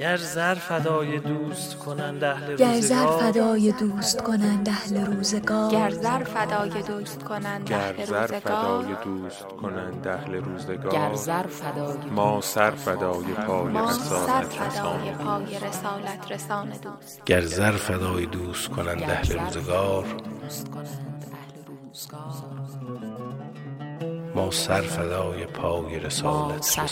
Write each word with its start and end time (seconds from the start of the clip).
گر 0.00 0.16
زر 0.16 0.54
فدای 0.54 1.18
دوست 1.18 1.78
کنند 1.78 2.24
اهل 2.24 2.56
گر 2.56 2.80
زر 2.80 3.06
فدای 3.06 3.72
دوست 3.72 4.22
کنند 4.22 4.68
اهل 4.68 5.06
روزگار. 5.06 5.70
گر 5.70 5.90
زر 5.90 6.24
فدای 6.24 6.82
دوست 6.82 7.22
کنند 7.22 7.68
گر 7.68 7.76
اهل 7.76 8.04
زر 8.04 8.20
روزگار. 8.20 8.40
فدای 8.40 8.94
دوست 9.04 9.42
کنند 9.44 10.08
اهل 10.08 10.34
روزگار. 10.34 10.92
گر 10.92 11.14
زر 11.14 11.46
فدای 11.46 12.10
ما 12.10 12.40
سر 12.40 12.70
فدای 12.70 13.24
پای 13.24 13.72
ما 13.72 13.92
سر 13.92 14.40
رسالت 14.40 14.62
رسان 14.62 15.12
پای 15.12 15.58
رسالت 15.58 16.32
رسان 16.32 16.68
دوست. 16.68 17.24
گر 17.24 17.40
زر 17.40 17.72
فدای 17.72 18.26
دوست 18.26 18.68
کنند 18.68 19.00
گر 19.00 19.10
اهل 19.10 19.38
روزگار 19.38 20.04
دوست 20.40 20.70
کنند 20.70 21.24
اهل 21.32 21.64
روزگار. 21.66 22.59
ما 24.40 24.50
سر 24.50 24.80
فدای 24.80 25.46
پای 25.46 26.00
ما 26.00 26.06
رسالت 26.06 26.62
سر 26.62 26.82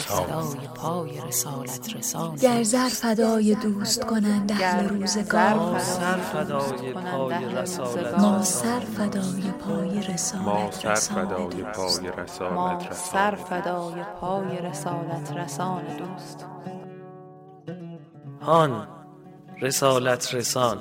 رسالت 1.97 2.41
گر 2.41 2.63
زر 2.63 2.89
فدای 2.89 3.55
دوست 3.55 4.05
کنند 4.05 4.51
اهل 4.51 4.89
روزگار. 4.89 5.53
ما 5.53 5.79
سر 5.79 6.17
فدای 6.17 6.93
پای 6.93 7.45
رسالت 7.45 8.19
ما 8.19 8.37
رسان. 8.37 8.43
سر 8.43 8.79
فدای 8.79 9.51
پای 9.51 9.99
ما 10.45 10.69
رسالت 10.69 10.73
سر 10.75 10.93
رسان 10.93 11.25
فدای 11.25 11.63
پای 11.63 12.09
ما 12.55 12.73
رسالت 12.77 12.93
سر 12.93 13.35
فدای 13.35 14.03
پای 14.21 14.61
رسالت 14.61 15.31
رسان 15.31 15.83
دوست. 15.97 16.45
هان 18.41 18.87
رسالت 19.61 20.33
رسان. 20.33 20.77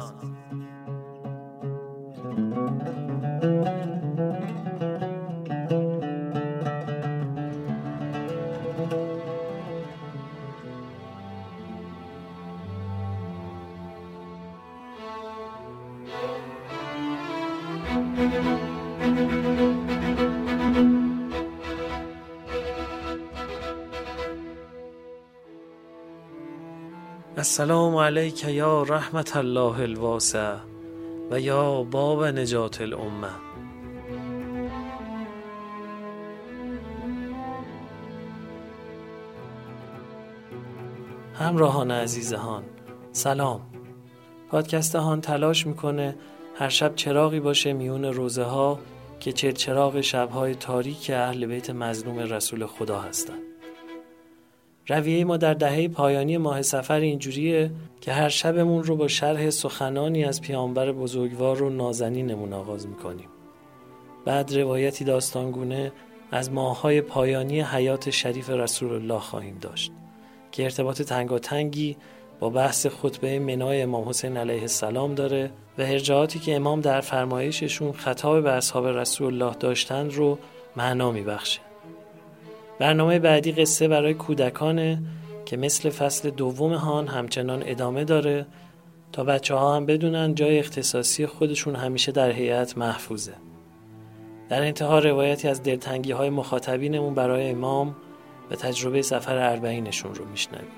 السلام 27.38 27.96
علیک 27.96 28.44
یا 28.44 28.82
رحمت 28.82 29.36
الله 29.36 29.80
الواسع 29.80 30.56
و 31.30 31.40
یا 31.40 31.82
باب 31.82 32.24
نجات 32.24 32.80
الامه. 32.80 33.28
همراهان 41.34 41.90
عزیز 41.90 42.32
هان 42.32 42.64
سلام. 43.12 43.60
پادکست 44.50 44.96
هان 44.96 45.20
تلاش 45.20 45.66
می‌کنه 45.66 46.16
هر 46.54 46.68
شب 46.68 46.94
چراغی 46.94 47.40
باشه 47.40 47.72
میون 47.72 48.04
روزه 48.04 48.42
ها 48.42 48.78
که 49.20 49.32
چه 49.32 49.52
چراغ 49.52 50.00
شبهای 50.00 50.54
تاریک 50.54 51.10
اهل 51.14 51.46
بیت 51.46 51.70
مظلوم 51.70 52.18
رسول 52.18 52.66
خدا 52.66 53.00
هستند 53.00 53.42
رویه 54.88 55.24
ما 55.24 55.36
در 55.36 55.54
دهه 55.54 55.88
پایانی 55.88 56.36
ماه 56.36 56.62
سفر 56.62 57.00
اینجوریه 57.00 57.70
که 58.00 58.12
هر 58.12 58.28
شبمون 58.28 58.84
رو 58.84 58.96
با 58.96 59.08
شرح 59.08 59.50
سخنانی 59.50 60.24
از 60.24 60.40
پیامبر 60.40 60.92
بزرگوار 60.92 61.62
و 61.62 61.70
نازنینمون 61.70 62.52
آغاز 62.52 62.86
می‌کنیم. 62.86 63.28
بعد 64.24 64.56
روایتی 64.56 65.04
داستانگونه 65.04 65.92
از 66.30 66.52
ماههای 66.52 67.00
پایانی 67.00 67.60
حیات 67.60 68.10
شریف 68.10 68.50
رسول 68.50 68.92
الله 68.92 69.18
خواهیم 69.18 69.58
داشت 69.60 69.92
که 70.52 70.64
ارتباط 70.64 71.02
تنگاتنگی 71.02 71.96
با 72.40 72.50
بحث 72.50 72.86
خطبه 72.86 73.38
منای 73.38 73.82
امام 73.82 74.08
حسین 74.08 74.36
علیه 74.36 74.60
السلام 74.60 75.14
داره 75.14 75.50
و 75.78 75.82
ارجاعاتی 75.82 76.38
که 76.38 76.56
امام 76.56 76.80
در 76.80 77.00
فرمایششون 77.00 77.92
خطاب 77.92 78.42
به 78.42 78.50
اصحاب 78.50 78.86
رسول 78.86 79.42
الله 79.42 79.54
داشتند 79.54 80.12
رو 80.12 80.38
معنا 80.76 81.12
میبخشه. 81.12 81.60
برنامه 82.78 83.18
بعدی 83.18 83.52
قصه 83.52 83.88
برای 83.88 84.14
کودکانه 84.14 85.02
که 85.46 85.56
مثل 85.56 85.90
فصل 85.90 86.30
دوم 86.30 86.72
هان 86.72 87.08
همچنان 87.08 87.62
ادامه 87.66 88.04
داره 88.04 88.46
تا 89.12 89.24
بچه 89.24 89.54
ها 89.54 89.76
هم 89.76 89.86
بدونن 89.86 90.34
جای 90.34 90.58
اختصاصی 90.58 91.26
خودشون 91.26 91.76
همیشه 91.76 92.12
در 92.12 92.30
هیئت 92.30 92.78
محفوظه. 92.78 93.34
در 94.48 94.62
انتها 94.62 94.98
روایتی 94.98 95.48
از 95.48 95.62
دلتنگی 95.62 96.12
های 96.12 96.30
مخاطبینمون 96.30 97.14
برای 97.14 97.50
امام 97.50 97.96
و 98.50 98.54
تجربه 98.54 99.02
سفر 99.02 99.36
اربعینشون 99.36 100.14
رو 100.14 100.24
میشنویم. 100.24 100.77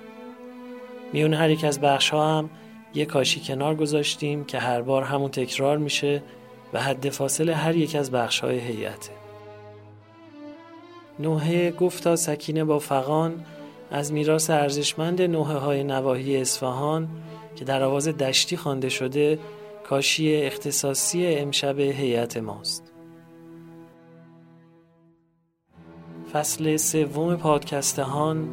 میون 1.13 1.35
هر 1.35 1.51
یک 1.51 1.65
از 1.65 1.81
بخش 1.81 2.11
ها 2.11 2.39
هم 2.39 2.51
یه 2.95 3.07
کاشی 3.07 3.41
کنار 3.41 3.75
گذاشتیم 3.75 4.45
که 4.45 4.59
هر 4.59 4.83
بار 4.83 5.03
همون 5.03 5.31
تکرار 5.31 5.79
میشه 5.79 6.23
و 6.73 6.83
حد 6.83 7.09
فاصله 7.11 7.55
هر 7.55 7.77
یک 7.77 7.97
از 7.97 8.11
بخش 8.11 8.41
های 8.41 8.59
هیئته. 8.59 9.11
نوحه 11.19 11.71
گفتا 11.71 12.17
سکینه 12.17 12.65
با 12.65 12.79
فقان 12.79 13.45
از 13.91 14.13
میراث 14.13 14.51
ارزشمند 14.51 15.23
نوحه 15.23 15.55
های 15.55 15.85
نواحی 15.85 16.37
اصفهان 16.37 17.09
که 17.57 17.65
در 17.65 17.83
آواز 17.83 18.09
دشتی 18.09 18.57
خوانده 18.57 18.89
شده 18.89 19.39
کاشی 19.85 20.37
اختصاصی 20.37 21.27
امشب 21.27 21.81
هیئت 21.81 22.37
ماست 22.37 22.93
فصل 26.33 26.77
سوم 26.77 27.37
پادکستهان 27.37 28.49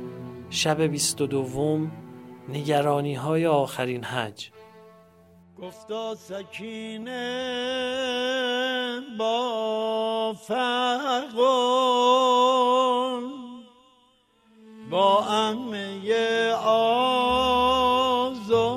شب 0.49 0.81
بیست 0.81 1.21
و 1.21 1.27
دوم 1.27 1.91
نگرانی 2.49 3.15
های 3.15 3.45
آخرین 3.45 4.03
حج. 4.03 4.49
گفتا 5.61 6.15
سکینه 6.15 7.13
با 9.19 10.33
فقون 10.33 11.77
با 14.91 15.25
امه 15.25 16.51
آزرده 18.11 18.67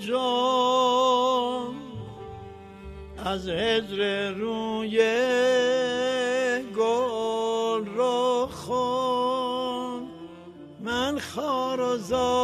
جان. 0.00 1.74
از 3.24 3.48
هجر 3.48 4.30
روی 4.30 4.98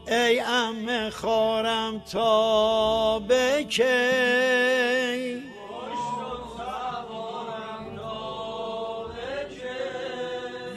ای 0.07 0.39
ام 0.39 1.09
خارم 1.09 1.99
تا 2.11 3.19
به 3.19 3.65
کی؟ 3.69 3.83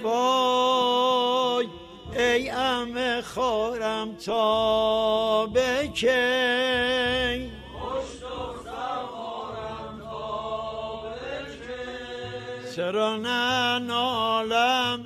وای 0.03 1.67
ای 2.19 2.51
ام 2.51 3.21
خارم 3.21 4.17
تا 4.17 5.47
به 5.47 5.89
کی؟ 5.95 6.76
چرا 12.97 13.17
نه 13.17 13.79
نالم؟ 13.79 15.05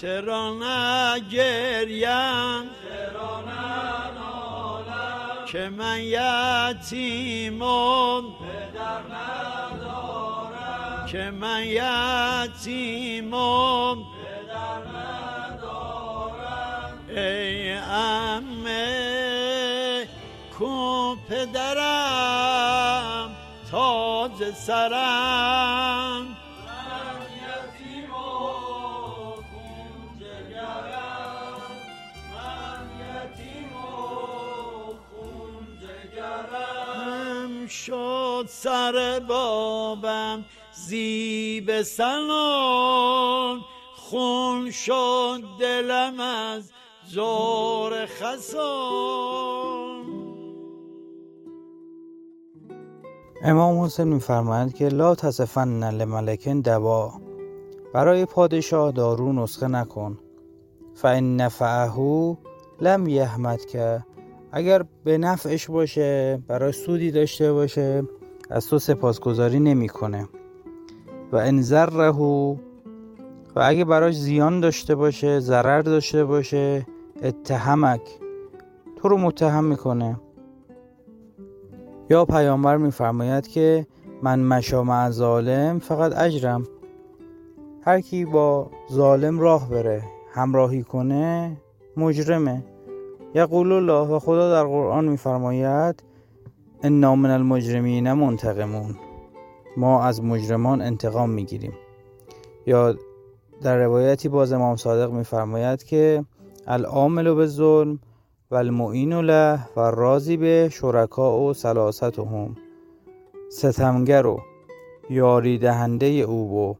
چرا 0.00 0.54
نه 0.54 1.20
گریم؟ 1.30 2.70
که 5.46 5.68
من 5.68 6.00
یتیمم؟ 6.00 7.04
که 11.06 11.30
من 11.30 11.64
یتیمم؟ 11.66 12.78
ای 17.08 17.72
امه 17.72 18.48
کو 20.58 21.16
پدرم. 21.28 22.81
تاج 24.52 24.58
سرم. 24.58 26.36
هم 36.94 37.66
شد 37.66 38.46
سر 38.48 39.20
بابم 39.28 40.44
زیب 40.72 41.82
سنان 41.82 43.60
خون 43.96 44.70
شد 44.70 45.42
دلم 45.60 46.20
از 46.20 46.72
زور 47.06 48.06
خسان 48.06 49.61
امام 53.44 53.84
حسین 53.84 54.08
میفرمایند 54.08 54.74
که 54.74 54.88
لا 54.88 55.14
تصفن 55.14 55.90
لملکن 55.90 56.60
دوا. 56.60 57.12
برای 57.94 58.24
پادشاه 58.24 58.92
دارو 58.92 59.32
نسخه 59.32 59.68
نکن. 59.68 60.18
فان 60.94 61.36
نفعه 61.36 62.36
لم 62.80 63.08
یحمد 63.08 63.64
که. 63.64 64.04
اگر 64.52 64.84
به 65.04 65.18
نفعش 65.18 65.70
باشه 65.70 66.42
برای 66.48 66.72
سودی 66.72 67.10
داشته 67.10 67.52
باشه 67.52 68.02
از 68.50 68.66
تو 68.66 68.78
سپاسگزاری 68.78 69.60
نمی‌کنه. 69.60 70.28
و 71.32 71.36
ان 71.36 71.62
ضره 71.62 72.10
و 72.10 72.56
اگه 73.56 73.84
براش 73.84 74.14
زیان 74.14 74.60
داشته 74.60 74.94
باشه 74.94 75.40
ضرر 75.40 75.80
داشته 75.80 76.24
باشه 76.24 76.86
اتهمک. 77.22 78.00
تو 78.96 79.08
رو 79.08 79.18
متهم 79.18 79.64
می‌کنه. 79.64 80.20
یا 82.12 82.24
پیامبر 82.24 82.76
میفرماید 82.76 83.48
که 83.48 83.86
من 84.22 84.40
مشا 84.40 84.82
مع 84.82 85.10
ظالم 85.10 85.78
فقط 85.78 86.18
اجرم. 86.18 86.64
هر 87.82 88.00
کی 88.00 88.24
با 88.24 88.70
ظالم 88.92 89.40
راه 89.40 89.70
بره 89.70 90.02
همراهی 90.32 90.82
کنه 90.82 91.56
مجرمه. 91.96 92.64
یقول 93.34 93.72
الله 93.72 94.14
و 94.14 94.18
خدا 94.18 94.50
در 94.50 94.64
قرآن 94.64 95.04
میفرماید 95.08 96.02
انا 96.82 97.16
من 97.16 97.30
المجرمین 97.30 98.12
منتقمون. 98.12 98.94
ما 99.76 100.02
از 100.02 100.24
مجرمان 100.24 100.82
انتقام 100.82 101.30
می‌گیریم. 101.30 101.72
یا 102.66 102.94
در 103.62 103.78
روایتی 103.78 104.28
باز 104.28 104.52
امام 104.52 104.76
صادق 104.76 105.12
میفرماید 105.12 105.82
که 105.82 106.24
العامل 106.66 107.34
به 107.34 107.46
ظلم 107.46 107.98
و 108.52 108.54
المعین 108.54 109.12
له 109.12 109.58
و 109.76 109.80
راضی 109.80 110.36
به 110.36 110.68
شرکا 110.72 111.38
و 111.38 111.54
سلاستهم 111.54 112.56
ستمگر 113.50 114.26
و 114.26 114.40
یاری 115.10 115.58
دهنده 115.58 116.06
او 116.06 116.58
و 116.58 116.74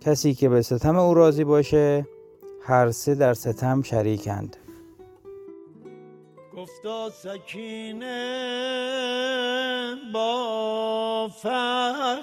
کسی 0.00 0.34
که 0.34 0.48
به 0.48 0.62
ستم 0.62 0.96
او 0.96 1.14
راضی 1.14 1.44
باشه 1.44 2.06
هر 2.62 2.90
سه 2.90 3.14
در 3.14 3.34
ستم 3.34 3.82
شریکند. 3.82 4.56
گفتا 6.56 7.10
سکینه 7.10 8.24
با 10.14 11.28
فرقون 11.42 12.18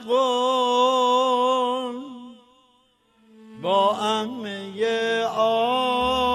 با 3.63 3.95
امه 3.95 5.23
آزرده 5.37 6.34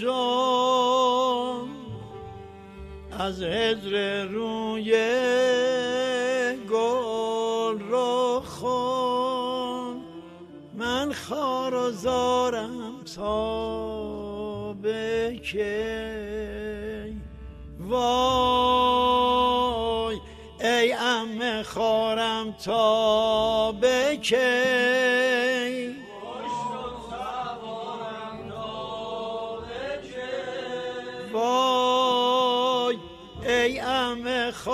جان 0.00 1.68
از 3.18 3.42
هجر 3.42 4.24
روی 4.24 4.92
گل 6.70 7.78
رو 7.78 8.42
خون. 8.44 10.02
من 10.74 11.12
خار 11.12 11.74
و 11.74 11.90
زارم 11.90 13.04
تا 13.16 14.72
به 14.72 15.40
کی. 15.42 16.02
وای 17.88 18.32
ای 20.60 20.92
ام 20.92 21.62
خارم 21.62 22.52
تا 22.64 23.72
به 23.72 24.18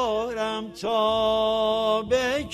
ام 0.09 0.15
خارم 0.15 0.71
تا 0.73 2.03
به 2.03 2.47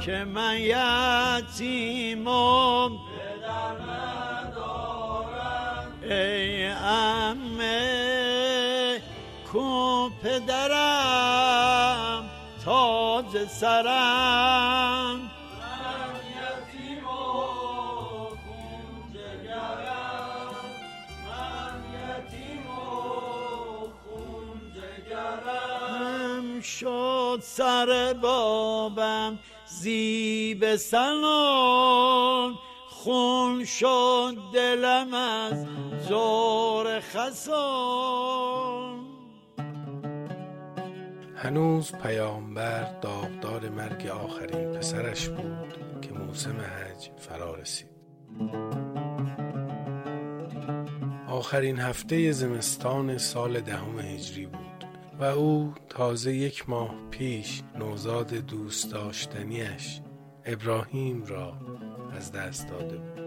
که 0.01 0.25
من 0.25 0.57
یتیمم؟ 1.41 2.23
پدرم 10.23 11.91
تاج 12.65 13.47
سرم. 13.49 15.31
شد 26.63 27.39
سر 27.43 28.15
بابم 28.23 29.39
زیب 29.67 30.77
سنان 30.77 32.55
خون 32.89 33.65
شد 33.65 34.37
دلم 34.55 35.15
از 35.15 35.67
زور 36.09 37.01
خسان 37.01 38.72
هنوز 41.53 41.93
پیامبر 41.93 43.01
داغدار 43.01 43.69
مرگ 43.69 44.07
آخرین 44.07 44.73
پسرش 44.73 45.29
بود 45.29 46.01
که 46.01 46.13
موسم 46.13 46.57
حج 46.61 47.11
فرا 47.19 47.55
رسید. 47.55 47.91
آخرین 51.29 51.79
هفته 51.79 52.33
زمستان 52.33 53.19
سال 53.19 53.61
دهم 53.61 53.99
هجری 53.99 54.47
بود 54.47 54.87
و 55.21 55.25
او 55.25 55.75
تازه 55.89 56.35
یک 56.35 56.69
ماه 56.69 56.95
پیش 57.11 57.63
نوزاد 57.79 58.35
دوست 58.35 58.93
داشتنیش 58.93 60.01
ابراهیم 60.45 61.25
را 61.25 61.57
از 62.17 62.33
دست 62.33 62.69
داده 62.69 62.97
بود. 62.97 63.22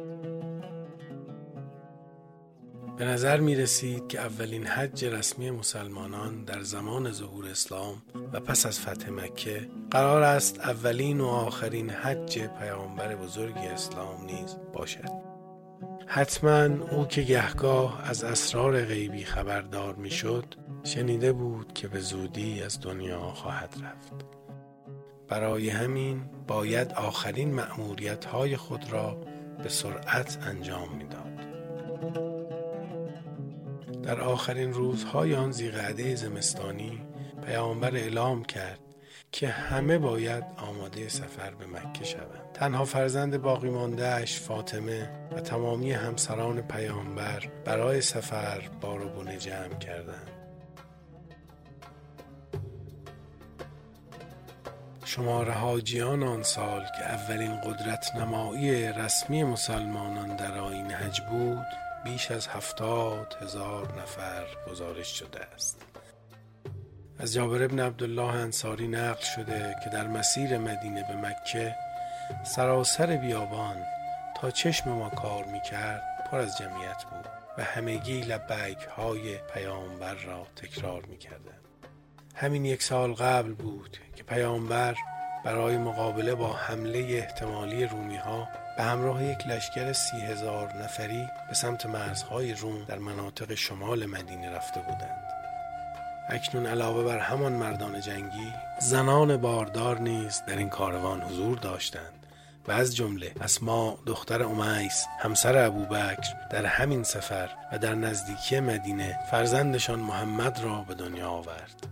به 2.97 3.05
نظر 3.05 3.39
می 3.39 3.55
رسید 3.55 4.07
که 4.07 4.19
اولین 4.19 4.67
حج 4.67 5.05
رسمی 5.05 5.51
مسلمانان 5.51 6.43
در 6.43 6.61
زمان 6.61 7.11
ظهور 7.11 7.45
اسلام 7.45 8.01
و 8.33 8.39
پس 8.39 8.65
از 8.65 8.79
فتح 8.79 9.09
مکه 9.09 9.69
قرار 9.91 10.21
است 10.21 10.59
اولین 10.59 11.21
و 11.21 11.25
آخرین 11.25 11.89
حج 11.89 12.39
پیامبر 12.39 13.15
بزرگ 13.15 13.57
اسلام 13.57 14.25
نیز 14.25 14.55
باشد 14.73 15.11
حتما 16.07 16.85
او 16.91 17.05
که 17.05 17.21
گهگاه 17.21 18.01
از 18.09 18.23
اسرار 18.23 18.85
غیبی 18.85 19.23
خبردار 19.23 19.95
می 19.95 20.11
شد 20.11 20.45
شنیده 20.83 21.33
بود 21.33 21.73
که 21.73 21.87
به 21.87 21.99
زودی 21.99 22.61
از 22.61 22.81
دنیا 22.81 23.19
خواهد 23.19 23.75
رفت 23.83 24.25
برای 25.27 25.69
همین 25.69 26.21
باید 26.47 26.93
آخرین 26.93 27.53
مأموریت 27.53 28.25
های 28.25 28.57
خود 28.57 28.91
را 28.91 29.17
به 29.63 29.69
سرعت 29.69 30.37
انجام 30.47 30.95
می‌داد. 30.97 32.34
در 34.05 34.21
آخرین 34.21 34.73
روزهای 34.73 35.35
آن 35.35 35.51
زیقعده 35.51 36.15
زمستانی 36.15 37.01
پیامبر 37.45 37.95
اعلام 37.95 38.43
کرد 38.43 38.79
که 39.31 39.47
همه 39.47 39.97
باید 39.97 40.43
آماده 40.57 41.09
سفر 41.09 41.49
به 41.49 41.65
مکه 41.65 42.05
شوند. 42.05 42.51
تنها 42.53 42.85
فرزند 42.85 43.41
باقی 43.41 43.69
ماندهش 43.69 44.39
فاطمه 44.39 45.09
و 45.31 45.39
تمامی 45.39 45.91
همسران 45.91 46.61
پیامبر 46.61 47.43
برای 47.65 48.01
سفر 48.01 48.61
بار 48.81 49.05
و 49.05 49.37
جمع 49.37 49.77
کردند. 49.79 50.31
شماره 55.05 55.51
حاجیان 55.51 56.23
آن 56.23 56.43
سال 56.43 56.81
که 56.97 57.05
اولین 57.05 57.61
قدرت 57.61 58.15
نمایی 58.15 58.87
رسمی 58.87 59.43
مسلمانان 59.43 60.35
در 60.35 60.59
آین 60.59 60.91
حج 60.91 61.21
بود 61.21 61.84
بیش 62.05 62.31
از 62.31 62.47
هفتاد 62.47 63.37
هزار 63.41 64.01
نفر 64.01 64.45
گزارش 64.71 65.07
شده 65.07 65.39
است. 65.55 65.81
از 67.19 67.33
جابر 67.33 67.63
ابن 67.63 67.79
عبدالله 67.79 68.35
انصاری 68.35 68.87
نقل 68.87 69.23
شده 69.23 69.75
که 69.83 69.89
در 69.89 70.07
مسیر 70.07 70.57
مدینه 70.57 71.03
به 71.03 71.15
مکه 71.15 71.75
سراسر 72.43 73.17
بیابان 73.17 73.75
تا 74.35 74.51
چشم 74.51 74.89
ما 74.89 75.09
کار 75.09 75.45
می‌کرد 75.45 76.03
پر 76.31 76.37
از 76.37 76.57
جمعیت 76.57 77.03
بود 77.03 77.25
و 77.57 77.63
همگی 77.63 78.21
لبیک 78.21 78.77
های 78.77 79.37
پیامبر 79.37 80.13
را 80.13 80.47
تکرار 80.55 81.05
می‌کردند 81.05 81.65
همین 82.35 82.65
یک 82.65 82.83
سال 82.83 83.13
قبل 83.13 83.53
بود 83.53 83.97
که 84.15 84.23
پیامبر 84.23 84.95
برای 85.45 85.77
مقابله 85.77 86.35
با 86.35 86.53
حمله 86.53 86.99
احتمالی 86.99 87.85
رومی 87.85 88.17
ها 88.17 88.47
به 88.77 88.83
همراه 88.83 89.23
یک 89.23 89.47
لشکر 89.47 89.93
سی 89.93 90.17
هزار 90.17 90.73
نفری 90.83 91.27
به 91.49 91.55
سمت 91.55 91.85
مرزهای 91.85 92.53
روم 92.53 92.85
در 92.85 92.97
مناطق 92.97 93.53
شمال 93.53 94.05
مدینه 94.05 94.49
رفته 94.49 94.79
بودند. 94.79 95.23
اکنون 96.29 96.65
علاوه 96.65 97.03
بر 97.03 97.19
همان 97.19 97.53
مردان 97.53 98.01
جنگی 98.01 98.53
زنان 98.79 99.37
باردار 99.37 99.99
نیز 99.99 100.41
در 100.47 100.57
این 100.57 100.69
کاروان 100.69 101.21
حضور 101.21 101.57
داشتند 101.57 102.25
و 102.67 102.71
از 102.71 102.95
جمله 102.95 103.31
اسما 103.41 103.97
دختر 104.05 104.43
امیس 104.43 105.05
همسر 105.19 105.65
ابوبکر 105.65 106.47
در 106.51 106.65
همین 106.65 107.03
سفر 107.03 107.49
و 107.71 107.77
در 107.77 107.95
نزدیکی 107.95 108.59
مدینه 108.59 109.19
فرزندشان 109.31 109.99
محمد 109.99 110.59
را 110.63 110.81
به 110.87 110.93
دنیا 110.93 111.29
آورد. 111.29 111.87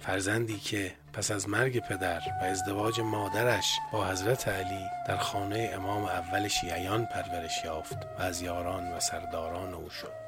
فرزندی 0.00 0.58
که 0.58 0.92
پس 1.16 1.30
از 1.30 1.48
مرگ 1.48 1.78
پدر 1.78 2.22
و 2.40 2.44
ازدواج 2.44 3.00
مادرش 3.00 3.78
با 3.92 4.06
حضرت 4.06 4.48
علی 4.48 4.84
در 5.08 5.16
خانه 5.16 5.70
امام 5.74 6.04
اول 6.04 6.48
شیعیان 6.48 7.06
پرورش 7.06 7.64
یافت 7.64 7.96
و 8.18 8.22
از 8.22 8.42
یاران 8.42 8.92
و 8.92 9.00
سرداران 9.00 9.74
او 9.74 9.90
شد. 9.90 10.25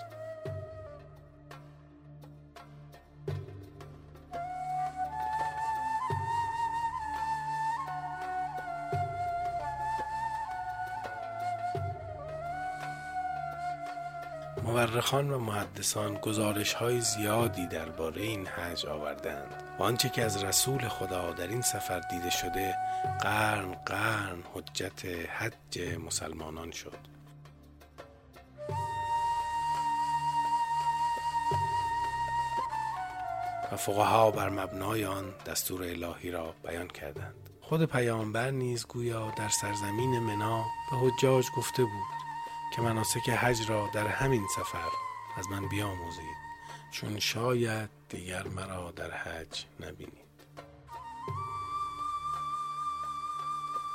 مورخان 14.69 15.31
و 15.31 15.39
محدثان 15.39 16.15
گزارش 16.15 16.73
های 16.73 17.01
زیادی 17.01 17.67
درباره 17.67 18.23
این 18.23 18.47
حج 18.47 18.87
آوردند 18.87 19.63
و 19.79 19.83
آنچه 19.83 20.09
که 20.09 20.25
از 20.25 20.45
رسول 20.45 20.89
خدا 20.89 21.33
در 21.33 21.47
این 21.47 21.63
سفر 21.63 22.01
دیده 22.01 22.31
شده 22.31 22.75
قرن 23.21 23.73
قرن 23.73 24.43
حجت 24.55 25.05
حج 25.29 25.99
مسلمانان 26.07 26.71
شد. 26.71 26.99
و 33.73 33.77
فقها 33.77 34.31
بر 34.31 34.49
مبنای 34.49 35.05
آن 35.05 35.35
دستور 35.47 35.83
الهی 35.83 36.31
را 36.31 36.55
بیان 36.65 36.89
کردند. 36.89 37.51
خود 37.61 37.85
پیامبر 37.85 38.51
نیز 38.51 38.87
گویا 38.87 39.31
در 39.39 39.49
سرزمین 39.49 40.19
منا 40.19 40.65
به 40.91 40.97
حجاج 40.97 41.45
گفته 41.57 41.83
بود. 41.83 42.18
که 42.77 42.83
مناسک 42.83 43.29
حج 43.29 43.71
را 43.71 43.91
در 43.95 44.07
همین 44.07 44.47
سفر 44.57 44.91
از 45.37 45.49
من 45.51 45.69
بیاموزید. 45.69 46.37
چون 46.91 47.19
شاید 47.19 47.91
دیگر 48.09 48.49
مرا 48.49 48.91
در 48.91 49.11
حج 49.11 49.65
نبینید. 49.81 50.29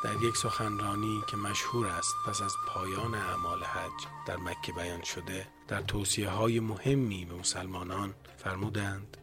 در 0.03 0.21
یک 0.21 0.37
سخنرانی 0.37 1.23
که 1.29 1.37
مشهور 1.37 1.87
است 1.87 2.15
پس 2.27 2.41
از 2.41 2.53
پایان 2.67 3.15
اعمال 3.15 3.63
حج 3.63 4.07
در 4.25 4.37
مکه 4.37 4.71
بیان 4.71 5.03
شده 5.03 5.47
در 5.67 5.81
توصیه 5.81 6.29
های 6.29 6.59
مهمی 6.59 7.25
به 7.25 7.35
مسلمانان 7.35 8.13
فرمودند 8.37 9.17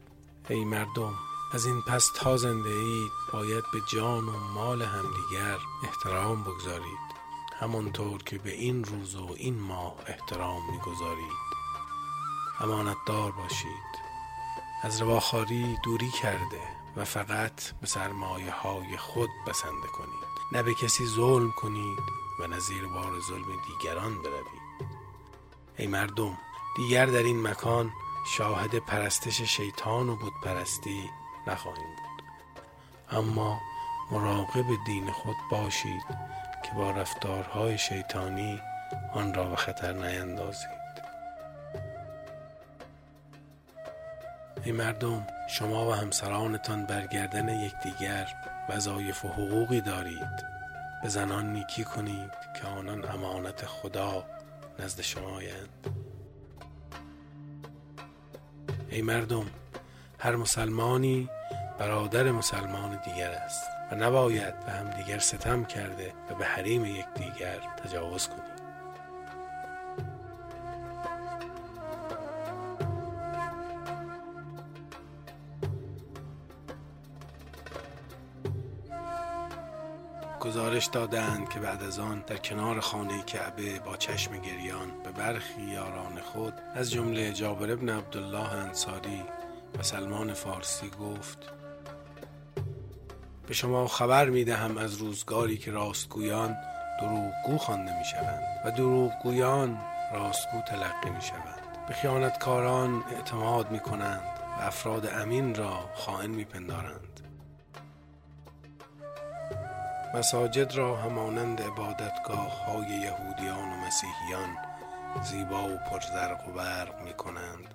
ای 0.48 0.64
مردم 0.64 1.14
از 1.52 1.66
این 1.66 1.82
پس 1.82 2.10
تا 2.16 2.36
زنده 2.36 2.68
اید 2.68 3.12
باید 3.32 3.64
به 3.72 3.80
جان 3.92 4.24
و 4.24 4.38
مال 4.54 4.82
همدیگر 4.82 5.58
احترام 5.84 6.44
بگذارید. 6.44 7.19
همانطور 7.60 8.22
که 8.22 8.38
به 8.38 8.50
این 8.54 8.84
روز 8.84 9.14
و 9.14 9.34
این 9.36 9.60
ماه 9.60 9.94
احترام 10.06 10.70
می‌گذارید. 10.70 11.32
امانتدار 12.60 13.32
باشید. 13.32 13.90
از 14.82 15.02
رواخاری 15.02 15.76
دوری 15.84 16.10
کرده 16.10 16.60
و 16.96 17.04
فقط 17.04 17.72
به 17.80 17.86
سرمایه 17.86 18.50
های 18.50 18.96
خود 18.96 19.30
بسنده 19.46 19.86
کنید. 19.86 20.30
نه 20.52 20.62
به 20.62 20.74
کسی 20.74 21.06
ظلم 21.06 21.52
کنید 21.52 21.98
و 22.40 22.46
نه 22.46 22.58
زیر 22.58 22.86
بار 22.86 23.20
ظلم 23.20 23.62
دیگران 23.68 24.22
بروید. 24.22 24.90
ای 25.78 25.86
مردم 25.86 26.38
دیگر 26.76 27.06
در 27.06 27.22
این 27.22 27.42
مکان 27.42 27.92
شاهد 28.36 28.78
پرستش 28.78 29.42
شیطان 29.42 30.08
و 30.08 30.16
بود 30.16 30.32
پرستی 30.44 31.10
نخواهیم 31.46 31.96
بود. 31.96 32.22
اما 33.10 33.60
مراقب 34.10 34.84
دین 34.86 35.12
خود 35.12 35.36
باشید 35.50 36.04
که 36.62 36.70
با 36.76 36.90
رفتارهای 36.90 37.78
شیطانی 37.78 38.62
آن 39.12 39.34
را 39.34 39.44
به 39.44 39.56
خطر 39.56 39.92
نیندازید. 39.92 40.80
ای 44.64 44.72
مردم 44.72 45.26
شما 45.48 45.90
و 45.90 45.94
همسرانتان 45.94 46.86
برگردن 46.86 47.48
یکدیگر 47.48 48.28
وظایف 48.68 49.24
و 49.24 49.28
حقوقی 49.28 49.80
دارید. 49.80 50.50
به 51.02 51.08
زنان 51.08 51.52
نیکی 51.52 51.84
کنید 51.84 52.32
که 52.60 52.66
آنان 52.66 53.10
امانت 53.10 53.66
خدا 53.66 54.24
نزد 54.78 55.00
شمایند 55.00 55.86
ای 58.88 59.02
مردم 59.02 59.46
هر 60.18 60.36
مسلمانی 60.36 61.28
برادر 61.78 62.30
مسلمان 62.30 63.00
دیگر 63.04 63.30
است. 63.30 63.79
و 63.90 63.94
نباید 63.94 64.60
به 64.60 64.72
هم 64.72 64.90
دیگر 64.90 65.18
ستم 65.18 65.64
کرده 65.64 66.12
و 66.30 66.34
به 66.34 66.44
حریم 66.44 66.84
یکدیگر 66.84 67.58
تجاوز 67.84 68.28
کنید 68.28 68.60
گزارش 80.40 80.86
دادند 80.86 81.48
که 81.48 81.60
بعد 81.60 81.82
از 81.82 81.98
آن 81.98 82.24
در 82.26 82.36
کنار 82.36 82.80
خانه 82.80 83.22
کعبه 83.22 83.78
با 83.78 83.96
چشم 83.96 84.38
گریان 84.38 84.88
به 85.04 85.12
برخی 85.12 85.62
یاران 85.62 86.20
خود 86.20 86.54
از 86.74 86.90
جمله 86.90 87.32
جابر 87.32 87.72
ابن 87.72 87.88
عبدالله 87.88 88.52
انصاری 88.52 89.22
و 89.78 89.82
سلمان 89.82 90.32
فارسی 90.32 90.90
گفت 90.90 91.59
به 93.50 93.56
شما 93.56 93.88
خبر 93.88 94.28
می 94.28 94.44
دهم 94.44 94.78
از 94.78 94.94
روزگاری 94.94 95.58
که 95.58 95.70
راستگویان 95.70 96.56
دروغگو 97.00 97.58
خوانده 97.58 97.98
می 97.98 98.04
شوند 98.04 98.42
و 98.64 98.70
دروغگویان 98.70 99.78
راستگو 100.12 100.60
تلقی 100.60 101.10
می 101.10 101.22
شوند 101.22 101.86
به 101.88 101.94
خیانتکاران 101.94 103.04
اعتماد 103.16 103.70
می 103.70 103.80
کنند 103.80 104.22
و 104.58 104.62
افراد 104.62 105.06
امین 105.06 105.54
را 105.54 105.90
خائن 105.94 106.30
می 106.30 106.44
پندارند 106.44 107.20
مساجد 110.14 110.74
را 110.74 110.96
همانند 110.96 111.62
عبادتگاه 111.62 112.64
های 112.64 112.88
یهودیان 112.88 113.72
و 113.72 113.86
مسیحیان 113.86 114.56
زیبا 115.22 115.68
و 115.68 115.76
پرزرق 115.76 116.48
و 116.48 116.52
برق 116.52 117.02
می 117.04 117.12
کنند 117.12 117.74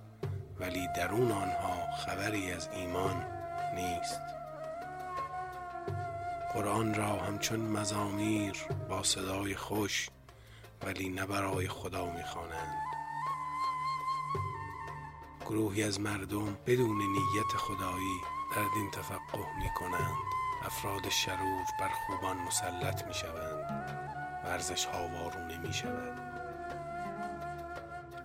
ولی 0.59 0.87
درون 0.95 1.31
آنها 1.31 1.91
خبری 1.97 2.51
از 2.51 2.69
ایمان 2.73 3.25
نیست. 3.75 4.34
قرآن 6.55 6.93
را 6.93 7.15
همچون 7.15 7.59
مزامیر 7.59 8.55
با 8.89 9.03
صدای 9.03 9.55
خوش 9.55 10.09
ولی 10.83 11.09
نه 11.09 11.25
برای 11.25 11.67
خدا 11.67 12.05
می‌خوانند. 12.05 12.85
گروهی 15.41 15.83
از 15.83 15.99
مردم 15.99 16.57
بدون 16.65 16.97
نیت 16.97 17.57
خدایی 17.57 18.21
در 18.55 18.63
دین 18.73 18.91
تفقه 18.91 19.57
می 19.59 19.69
کنند 19.75 20.15
افراد 20.65 21.09
شرور 21.09 21.65
بر 21.79 21.89
خوبان 21.89 22.37
مسلط 22.37 23.07
می 23.07 23.13
شوند 23.13 23.65
ورزش 24.43 24.85
ها 24.85 25.07
وارونه 25.07 25.57
می 25.57 25.73
شود 25.73 26.19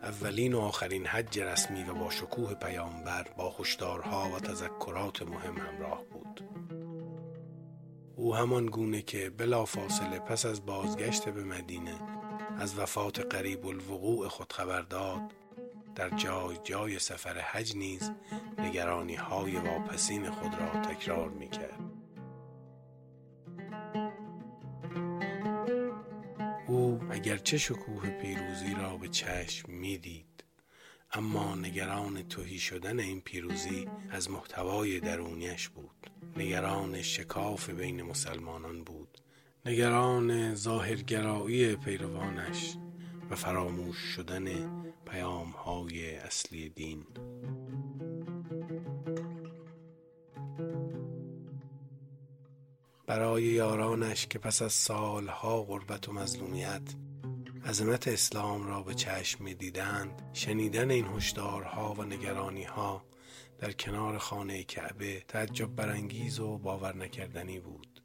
اولین 0.03 0.55
و 0.55 0.61
آخرین 0.61 1.07
حج 1.07 1.41
رسمی 1.41 1.85
و 1.85 1.95
با 1.95 2.11
شکوه 2.11 2.55
پیامبر 2.55 3.27
با 3.37 3.55
هشدارها 3.59 4.31
و 4.31 4.41
تذکرات 4.41 5.23
مهم 5.23 5.59
همراه 5.59 6.03
بود. 6.05 6.60
او 8.21 8.37
همان 8.37 8.67
گونه 8.67 9.03
که 9.03 9.31
بلا 9.31 9.65
فاصله 9.65 10.19
پس 10.19 10.47
از 10.47 10.67
بازگشت 10.67 11.29
به 11.29 11.45
مدینه 11.45 11.99
از 12.59 12.79
وفات 12.79 13.35
قریب 13.35 13.67
الوقوع 13.67 14.29
خود 14.29 14.53
خبر 14.53 14.83
داد 14.83 15.21
در 15.95 16.11
جای 16.11 16.57
جای 16.65 16.99
سفر 16.99 17.39
حج 17.39 17.77
نیز 17.77 18.11
نگرانی 18.59 19.15
های 19.15 19.57
واپسین 19.57 20.31
خود 20.31 20.55
را 20.55 20.81
تکرار 20.81 21.29
می 21.29 21.49
کرد. 21.49 21.81
او 26.69 27.01
اگرچه 27.11 27.59
شکوه 27.59 28.11
پیروزی 28.11 28.75
را 28.75 28.97
به 28.97 29.09
چشم 29.09 29.73
می‌دید 29.73 30.45
اما 31.13 31.55
نگران 31.55 32.23
توهی 32.29 32.59
شدن 32.59 33.01
این 33.01 33.21
پیروزی 33.21 33.89
از 34.11 34.31
محتوای 34.31 35.01
درونیش 35.01 35.69
بود 35.69 36.10
نگران 36.41 37.03
شکاف 37.03 37.71
بین 37.71 38.03
مسلمانان 38.03 38.85
بود 38.85 39.19
نگران 39.67 40.55
ظاهرگرایی 40.55 41.77
پیروانش 41.77 42.77
و 43.31 43.37
فراموش 43.37 43.97
شدن 43.97 44.45
پیام 45.11 45.51
های 45.51 46.17
اصلی 46.17 46.69
دین. 46.69 47.07
برای 53.07 53.43
یارانش 53.43 54.27
که 54.27 54.39
پس 54.39 54.63
از 54.63 54.73
سالها 54.73 55.63
غربت 55.63 56.09
و 56.09 56.13
مظلومیت 56.13 56.95
عظمت 57.67 58.09
اسلام 58.09 58.67
را 58.67 58.83
به 58.83 58.95
چشم 58.95 59.45
می 59.45 59.55
دیدند 59.55 60.23
شنیدن 60.33 60.91
این 60.91 61.07
هشدارها 61.07 61.95
و 61.95 62.03
نگرانیها 62.05 63.03
در 63.59 63.73
کنار 63.73 64.19
خانه 64.19 64.63
کعبه 64.63 65.21
تعجب 65.29 65.77
برانگیز 65.77 66.41
و 66.41 66.59
باور 66.59 66.97
نکردنی 66.97 67.61
بود. 67.61 68.03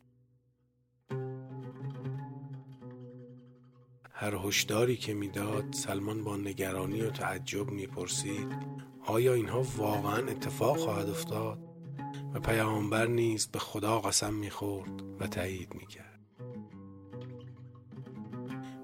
هر 4.12 4.36
هشداری 4.36 4.98
که 4.98 5.13
می‌داد 5.13 5.74
سلمان 5.74 6.24
با 6.24 6.38
نگرانی 6.38 7.01
و 7.01 7.10
تعجب 7.10 7.70
می‌پرسید 7.70 8.53
آیا 9.05 9.34
اینها 9.34 9.62
واقعا 9.62 10.17
اتفاق 10.27 10.77
خواهد 10.77 11.10
افتاد؟ 11.10 11.60
و 12.34 12.39
پیامبر 12.39 13.08
نیز 13.08 13.48
به 13.48 13.60
خدا 13.60 14.00
قسم 14.00 14.34
می‌خورد 14.34 15.22
و 15.22 15.27
تایید 15.27 15.74
می‌کرد. 15.74 16.20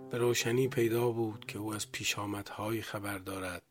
به 0.09 0.17
روشنی 0.17 0.67
پیدا 0.67 1.11
بود 1.11 1.45
که 1.45 1.59
او 1.59 1.73
از 1.73 1.91
پیشامدهایی 1.91 2.81
خبر 2.81 3.17
دارد. 3.17 3.70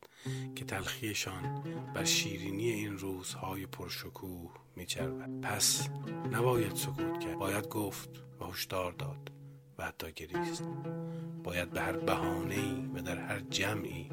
که 0.55 0.65
تلخیشان 0.65 1.63
بر 1.93 2.03
شیرینی 2.03 2.69
این 2.69 2.97
روزهای 2.97 3.65
پرشکوه 3.65 4.51
میچربد. 4.75 5.41
پس 5.41 5.89
نباید 6.31 6.75
سکوت 6.75 7.19
کرد. 7.19 7.37
باید 7.37 7.67
گفت 7.67 8.09
و 8.39 8.45
هشدار 8.45 8.91
داد 8.91 9.31
و 9.77 9.85
حتی 9.85 10.11
گریست. 10.11 10.63
باید 11.43 11.69
به 11.69 11.81
هر 11.81 11.97
بهانه‌ای 11.97 12.89
و 12.93 13.01
در 13.01 13.17
هر 13.17 13.39
جمعی 13.39 14.09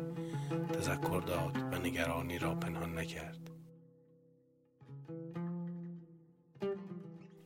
تذکر 0.73 1.23
داد 1.27 1.57
و 1.57 1.79
نگرانی 1.79 2.38
را 2.38 2.55
پنهان 2.55 2.99
نکرد. 2.99 3.50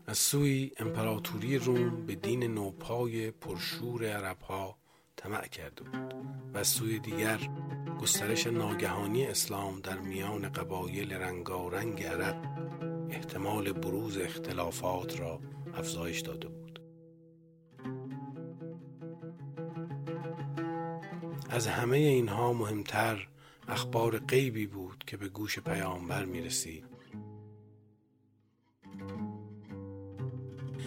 از 0.07 0.19
سوی 0.19 0.71
امپراتوری 0.79 1.59
روم 1.59 2.07
به 2.07 2.15
دین 2.15 2.43
نوپای 2.43 3.31
پرشور 3.31 4.05
عربها 4.05 4.79
طمع 5.23 5.47
کرده 5.47 5.85
بود 5.85 6.15
و 6.55 6.59
از 6.59 6.69
سوی 6.69 6.99
دیگر 6.99 7.39
گسترش 8.01 8.47
ناگهانی 8.47 9.27
اسلام 9.27 9.81
در 9.81 9.99
میان 9.99 10.49
قبایل 10.49 11.13
رنگارنگ 11.13 12.03
عرب 12.03 12.37
احتمال 13.11 13.73
بروز 13.73 14.19
اختلافات 14.19 15.21
را 15.21 15.41
افزایش 15.75 16.21
داده 16.21 16.49
بود. 16.49 16.81
از 21.51 21.67
همه 21.67 21.97
اینها 21.97 22.53
مهمتر 22.53 23.29
اخبار 23.69 24.19
غیبی 24.19 24.67
بود 24.67 25.05
که 25.07 25.17
به 25.17 25.29
گوش 25.29 25.59
پیامبر 25.59 26.25
می 26.25 26.41
رسید 26.41 26.85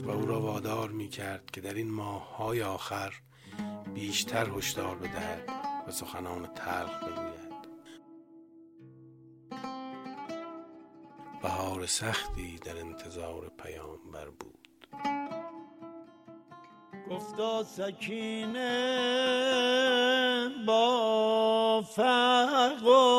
و 0.04 0.12
او 0.12 0.26
را 0.26 0.42
وادار 0.42 0.90
می 0.90 1.08
کرد 1.08 1.52
که 1.52 1.62
در 1.62 1.74
این 1.74 1.92
ماههای 1.92 2.62
آخر 2.62 3.14
بیشتر 3.96 4.50
هشدار 4.50 4.96
بدهد 4.96 5.50
و 5.88 5.92
سخنان 5.92 6.48
تلخ 6.48 7.04
بگوید. 7.04 7.56
بهار 11.42 11.86
سختی 11.86 12.56
در 12.56 12.78
انتظار 12.78 13.52
پیامبر 13.64 14.30
بود. 14.30 14.68
گفتا 17.10 17.64
سکینه 17.64 18.70
با 20.68 21.82
فقون 21.82 23.16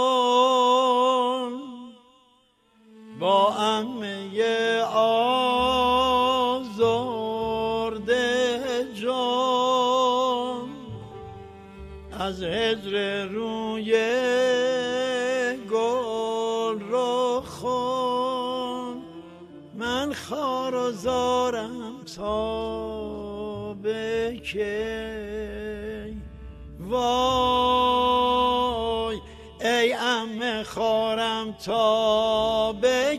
با 3.21 3.55
امه 3.55 4.81
آزرده 4.83 5.46
از 12.27 12.43
هجر 12.43 13.25
روی 13.25 13.93
گل 15.71 16.81
رو 16.81 17.43
خون. 17.47 19.03
من 19.75 20.13
خار 20.13 20.75
و 20.75 20.93
زارم 20.93 22.05
تا 22.17 23.77
وای 26.81 27.17
ای 29.61 29.93
ام 29.93 30.63
خارم 30.63 31.53
تا 31.53 32.73
به 32.73 33.19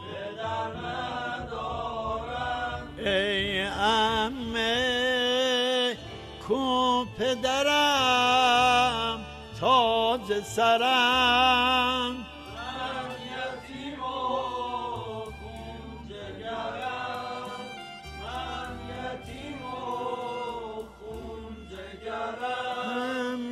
پدرم 7.35 9.25
تاج 9.59 10.43
سرم. 10.43 12.25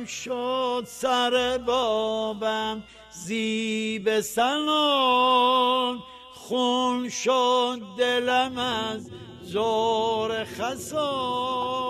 شد 0.06 0.84
سر 0.86 1.58
بابم 1.66 2.82
زیب 3.12 4.20
سلام. 4.20 6.02
خون 6.34 7.08
شد 7.08 7.80
دلم 7.98 8.58
از 8.58 9.10
زور 9.42 10.44
خسام. 10.44 11.89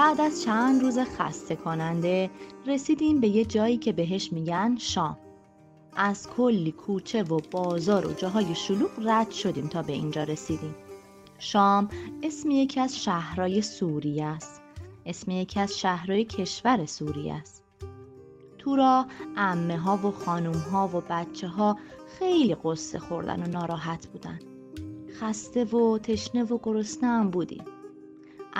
بعد 0.00 0.20
از 0.20 0.42
چند 0.42 0.82
روز 0.82 0.98
خسته 0.98 1.56
کننده 1.56 2.30
رسیدیم 2.66 3.20
به 3.20 3.28
یه 3.28 3.44
جایی 3.44 3.76
که 3.76 3.92
بهش 3.92 4.32
میگن 4.32 4.76
شام. 4.76 5.18
از 5.96 6.28
کلی 6.28 6.72
کوچه 6.72 7.22
و 7.22 7.40
بازار 7.50 8.06
و 8.06 8.12
جاهای 8.12 8.54
شلوغ 8.54 8.90
رد 9.02 9.30
شدیم 9.30 9.66
تا 9.66 9.82
به 9.82 9.92
اینجا 9.92 10.22
رسیدیم. 10.22 10.74
شام 11.38 11.88
اسم 12.22 12.50
یکی 12.50 12.80
از 12.80 13.02
شهرهای 13.02 13.62
سوریه 13.62 14.24
است. 14.24 14.62
اسم 15.06 15.30
یکی 15.30 15.60
از 15.60 15.78
شهرهای 15.78 16.24
کشور 16.24 16.86
سوریه 16.86 17.34
است. 17.34 17.64
تو 18.58 18.76
را 18.76 19.06
امه 19.36 19.78
ها 19.78 19.96
و 19.96 20.10
خانوم 20.10 20.60
ها 20.72 20.88
و 20.88 21.00
بچه 21.10 21.48
ها 21.48 21.76
خیلی 22.18 22.56
قصه 22.64 22.98
خوردن 22.98 23.42
و 23.42 23.46
ناراحت 23.46 24.06
بودن. 24.06 24.38
خسته 25.20 25.64
و 25.64 25.98
تشنه 25.98 26.44
و 26.44 26.58
گرسنه 26.62 27.08
هم 27.08 27.30
بودیم. 27.30 27.64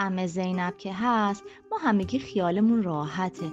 امه 0.02 0.26
زینب 0.26 0.76
که 0.76 0.92
هست 0.92 1.42
ما 1.70 1.78
همگی 1.78 2.18
خیالمون 2.18 2.82
راحته. 2.82 3.52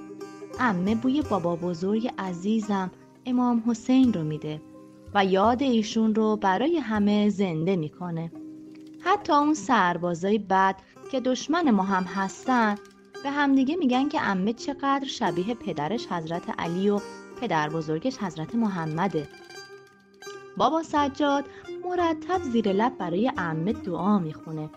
امه 0.59 0.95
بوی 0.95 1.21
بابا 1.21 1.55
بزرگ 1.55 2.13
عزیزم 2.17 2.91
امام 3.25 3.63
حسین 3.67 4.13
رو 4.13 4.23
میده 4.23 4.61
و 5.13 5.25
یاد 5.25 5.63
ایشون 5.63 6.15
رو 6.15 6.35
برای 6.35 6.77
همه 6.77 7.29
زنده 7.29 7.75
می‌کنه. 7.75 8.31
حتی 8.99 9.33
اون 9.33 9.53
سربازای 9.53 10.37
بد 10.37 10.75
که 11.11 11.19
دشمن 11.19 11.71
ما 11.71 11.83
هم 11.83 12.03
هستن 12.03 12.75
به 13.23 13.29
همدیگه 13.29 13.75
میگن 13.75 14.09
که 14.09 14.21
امه 14.21 14.53
چقدر 14.53 15.05
شبیه 15.07 15.53
پدرش 15.53 16.07
حضرت 16.07 16.59
علی 16.59 16.89
و 16.89 16.99
پدر 17.41 17.69
بزرگش 17.69 18.17
حضرت 18.17 18.55
محمده. 18.55 19.27
بابا 20.57 20.83
سجاد 20.83 21.45
مرتب 21.85 22.41
زیر 22.41 22.71
لب 22.71 22.97
برای 22.97 23.31
امه 23.37 23.73
دعا 23.73 24.19
می‌خونه. 24.19 24.69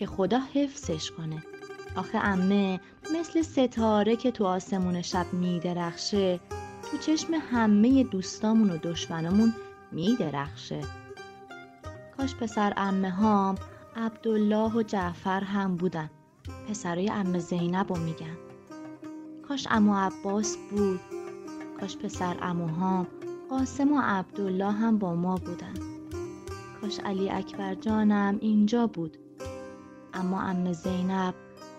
که 0.00 0.06
خدا 0.06 0.40
حفظش 0.54 1.10
کنه. 1.10 1.42
آخه 1.96 2.18
امه 2.18 2.80
مثل 3.14 3.42
ستاره 3.42 4.16
که 4.16 4.30
تو 4.30 4.44
آسمون 4.44 5.02
شب 5.02 5.26
میدرخشه 5.32 6.40
تو 6.90 6.98
چشم 6.98 7.34
همه 7.52 8.04
دوستامون 8.04 8.70
و 8.70 8.76
دشمنامون 8.76 9.54
میدرخشه. 9.92 10.80
کاش 12.16 12.34
پسر 12.34 12.72
امه 12.76 13.10
هام 13.10 13.54
عبدالله 13.96 14.72
و 14.74 14.82
جعفر 14.82 15.40
هم 15.40 15.76
بودن. 15.76 16.10
پسرای 16.68 17.10
امه 17.10 17.38
زینب 17.38 17.92
رو 17.92 17.98
میگن. 17.98 18.36
کاش 19.48 19.66
امو 19.70 19.94
عباس 19.94 20.56
بود. 20.70 21.00
کاش 21.80 21.96
پسر 21.96 22.36
اموهام 22.42 23.06
قاسم 23.50 23.92
و 23.92 24.00
عبدالله 24.00 24.72
هم 24.72 24.98
با 24.98 25.14
ما 25.14 25.34
بودن. 25.34 25.74
کاش 26.80 27.00
علی 27.00 27.30
اکبر 27.30 27.74
جانم 27.74 28.38
اینجا 28.40 28.86
بود. 28.86 29.18
اما 30.14 30.40
ام 30.40 30.72
زینب 30.72 31.34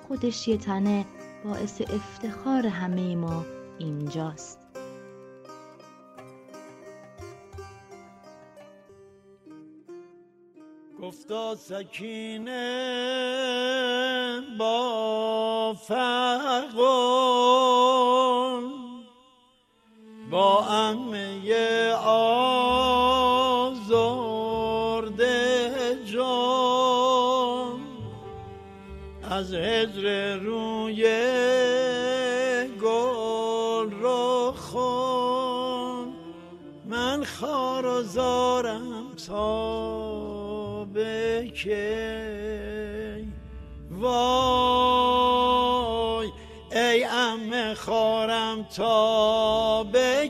خودش 0.07 0.47
یه 0.47 0.57
تنه 0.57 1.05
باعث 1.45 1.81
افتخار 1.81 2.67
همه 2.67 3.15
ما 3.15 3.45
اینجاست. 3.79 4.59
گفتا 11.01 11.55
سکینه 11.55 12.51
با 14.59 15.73
فقل 15.87 16.81
با 20.31 20.65
امه 20.65 21.93
آزرده 21.93 22.50
از 29.41 29.53
هجر 29.53 30.35
روی 30.35 31.03
گل 32.81 33.91
رو 33.91 34.53
خون. 34.57 36.13
من 36.85 37.23
خار 37.23 37.85
و 37.85 38.03
زارم 38.03 39.15
تا 39.27 40.85
به 40.85 41.51
کی. 41.55 41.69
وای 43.91 44.11
ای 46.71 47.03
ام 47.03 47.73
خارم 47.73 48.63
تا 48.75 49.83
به 49.83 50.29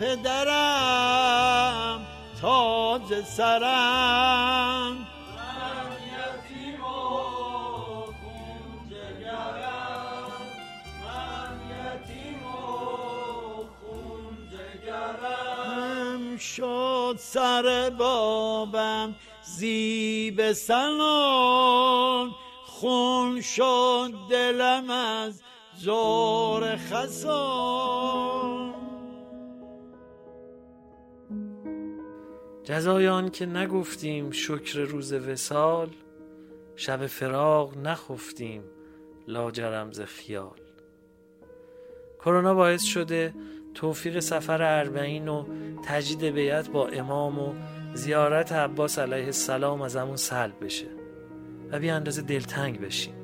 پدرم 0.00 1.66
تاج 2.40 3.24
سرم. 3.24 5.06
شد 16.38 17.16
سر 17.18 17.90
بابم 17.98 19.14
زیب 19.42 20.52
سنان 20.52 22.30
خون 22.66 23.40
شد 23.40 24.12
دلم 24.30 24.90
از 24.90 25.42
زور 25.76 26.76
خسان 26.76 28.45
جزای 32.66 33.08
آن 33.08 33.30
که 33.30 33.46
نگفتیم 33.46 34.30
شکر 34.30 34.78
روز 34.78 35.12
وسال 35.12 35.88
شب 36.76 37.06
فراق 37.06 37.78
نخفتیم 37.78 38.62
لاجرم 39.28 39.92
ز 39.92 40.00
خیال. 40.00 40.60
کرونا 42.18 42.54
باعث 42.54 42.82
شده 42.82 43.34
توفیق 43.74 44.20
سفر 44.20 44.62
اربعین 44.62 45.28
و 45.28 45.46
تجدید 45.84 46.34
بیعت 46.34 46.70
با 46.70 46.88
امام 46.88 47.38
و 47.38 47.54
زیارت 47.94 48.52
عباس 48.52 48.98
علیه 48.98 49.24
السلام 49.24 49.82
از 49.82 49.96
همون 49.96 50.16
سلب 50.16 50.64
بشه 50.64 50.88
و 51.70 51.78
بی 51.78 51.90
اندازه 51.90 52.22
دلتنگ 52.22 52.80
بشیم. 52.80 53.14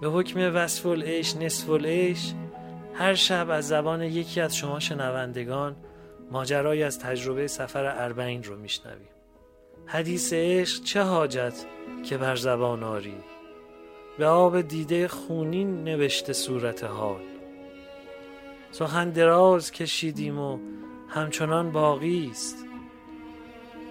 به 0.00 0.08
حکم 0.08 0.54
وصف 0.54 0.86
العیش 0.86 1.36
نصف 1.36 1.70
العیش 1.70 2.32
هر 2.94 3.14
شب 3.14 3.50
از 3.50 3.68
زبان 3.68 4.02
یکی 4.02 4.40
از 4.40 4.56
شما 4.56 4.80
شنوندگان 4.80 5.76
ماجرایی 6.30 6.82
از 6.82 6.98
تجربه 6.98 7.46
سفر 7.46 7.84
اربعین 7.84 8.42
رو 8.42 8.56
میشنویم 8.56 9.08
حدیث 9.86 10.32
عشق 10.32 10.84
چه 10.84 11.02
حاجت 11.02 11.66
که 12.04 12.16
بر 12.18 12.36
زبان 12.36 12.82
آری؟ 12.82 13.16
به 14.18 14.26
آب 14.26 14.60
دیده 14.60 15.08
خونین 15.08 15.84
نوشته 15.84 16.32
صورت 16.32 16.84
حال. 16.84 17.22
سخن 18.70 19.10
دراز 19.10 19.72
کشیدیم 19.72 20.38
و 20.38 20.58
همچنان 21.08 21.72
باقی 21.72 22.28
است 22.30 22.66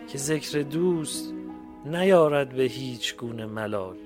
که 0.07 0.17
ذکر 0.17 0.59
دوست 0.59 1.33
نیارد 1.85 2.49
به 2.49 2.63
هیچ 2.63 3.15
گونه 3.15 3.45
ملال. 3.45 4.04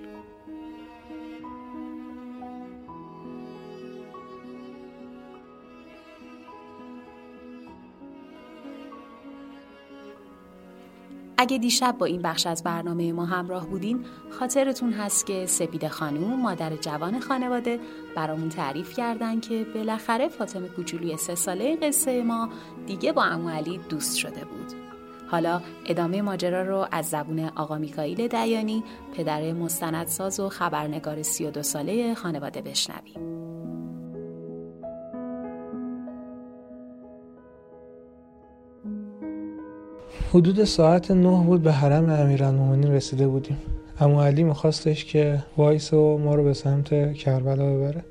اگه 11.41 11.57
دیشب 11.57 11.95
با 11.97 12.05
این 12.05 12.21
بخش 12.21 12.47
از 12.47 12.63
برنامه 12.63 13.13
ما 13.13 13.25
همراه 13.25 13.67
بودین 13.67 14.05
خاطرتون 14.29 14.93
هست 14.93 15.25
که 15.25 15.45
سپید 15.45 15.87
خانوم 15.87 16.41
مادر 16.41 16.75
جوان 16.75 17.19
خانواده 17.19 17.79
برامون 18.15 18.49
تعریف 18.49 18.93
کردن 18.93 19.39
که 19.39 19.65
بالاخره 19.75 20.27
فاطمه 20.27 20.67
کوچولوی 20.67 21.17
سه 21.17 21.35
ساله 21.35 21.75
قصه 21.75 22.23
ما 22.23 22.49
دیگه 22.87 23.11
با 23.11 23.23
امو 23.23 23.49
علی 23.49 23.79
دوست 23.89 24.17
شده 24.17 24.45
بود. 24.45 24.73
حالا 25.31 25.61
ادامه 25.85 26.21
ماجرا 26.21 26.63
رو 26.63 26.87
از 26.91 27.09
زبون 27.09 27.39
آقا 27.39 27.77
میکائیل 27.77 28.27
دیانی 28.27 28.83
پدر 29.17 29.53
مستندساز 29.53 30.39
و 30.39 30.49
خبرنگار 30.49 31.21
32 31.21 31.63
ساله 31.63 32.13
خانواده 32.13 32.61
بشنویم. 32.61 33.48
حدود 40.33 40.63
ساعت 40.63 41.11
نه 41.11 41.43
بود 41.43 41.61
به 41.61 41.71
حرم 41.71 42.09
امیرالمومنین 42.09 42.91
رسیده 42.91 43.27
بودیم. 43.27 43.57
امو 43.99 44.21
علی 44.21 44.43
میخواستش 44.43 45.05
که 45.05 45.43
وایس 45.57 45.93
و 45.93 46.17
ما 46.17 46.35
رو 46.35 46.43
به 46.43 46.53
سمت 46.53 47.13
کربلا 47.13 47.73
ببره. 47.75 48.03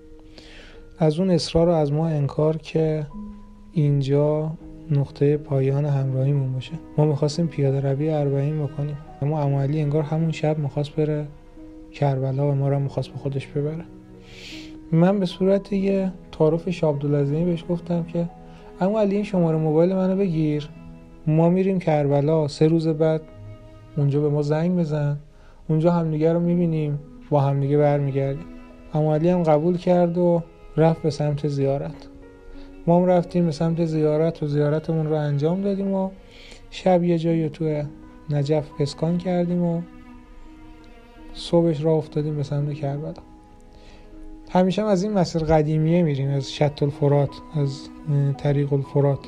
از 0.99 1.19
اون 1.19 1.31
اصرار 1.31 1.67
رو 1.67 1.73
از 1.73 1.93
ما 1.93 2.09
انکار 2.09 2.57
که 2.57 3.07
اینجا 3.73 4.53
نقطه 4.91 5.37
پایان 5.37 5.85
همراهیمون 5.85 6.53
باشه. 6.53 6.73
ما 6.97 7.05
می‌خواستیم 7.05 7.47
پیاده 7.47 7.81
روی 7.81 8.11
اربعین 8.11 8.67
بکنیم. 8.67 8.97
اما 9.23 9.43
امو 9.43 9.61
علی 9.61 9.81
انگار 9.81 10.03
همون 10.03 10.33
شب 10.33 10.59
می‌خواست 10.59 10.91
بره 10.91 11.27
کربلا 11.93 12.51
و 12.51 12.55
ما 12.55 12.69
رو 12.69 12.79
می‌خواست 12.79 13.09
به 13.09 13.19
خودش 13.19 13.47
ببره. 13.47 13.85
من 14.93 15.21
به 15.21 15.27
صورت 15.27 15.73
یه 15.73 16.13
تعارف 16.33 16.71
شابدالعظیمی 16.71 17.45
بهش 17.45 17.65
گفتم 17.69 18.03
که 18.03 18.29
امو 18.81 18.99
علی 18.99 19.15
این 19.15 19.25
شماره 19.25 19.59
موبایل 19.59 19.95
منو 19.95 20.17
بگیر. 20.17 20.69
ما 21.29 21.51
میریم 21.51 21.79
کربلا 21.79 22.49
سه 22.49 22.69
روز 22.69 22.89
بعد 22.89 23.21
اونجا 23.97 24.21
به 24.21 24.29
ما 24.29 24.43
زنگ 24.43 24.79
بزن. 24.79 25.17
اونجا 25.69 25.93
همدیگه 25.93 26.33
رو 26.33 26.41
می‌بینیم 26.41 26.99
با 27.31 27.41
همدیگه 27.41 27.79
برمیگردیم. 27.79 28.47
اما 28.95 29.15
علی 29.15 29.29
هم 29.29 29.43
قبول 29.43 29.77
کرد 29.77 30.19
و 30.19 30.43
رفت 30.77 31.03
به 31.03 31.11
سمت 31.11 31.49
زیارت. 31.49 32.09
ما 32.87 32.97
هم 32.97 33.07
رفتیم 33.07 33.45
به 33.45 33.53
سمت 33.53 33.85
زیارت 33.85 34.43
و 34.43 34.47
زیارتمون 34.47 35.07
رو 35.07 35.15
انجام 35.15 35.61
دادیم 35.61 35.95
و 35.95 36.11
شب 36.71 37.05
یه 37.05 37.19
جایی 37.19 37.49
تو 37.49 37.83
نجف 38.31 38.71
اسکان 38.81 39.19
کردیم 39.19 39.63
و 39.63 39.83
صبحش 41.35 41.85
را 41.85 41.93
افتادیم 41.93 42.37
به 42.37 42.43
سمت 42.43 42.75
کربلا. 42.75 43.13
همیشه 44.51 44.83
هم 44.83 44.89
از 44.89 45.03
این 45.03 45.13
مسیر 45.13 45.43
قدیمیه 45.43 46.03
میریم 46.03 46.31
از 46.31 46.53
شط 46.53 46.83
الفرات 46.83 47.31
از 47.55 47.89
طریق 48.39 48.73
الفرات. 48.73 49.19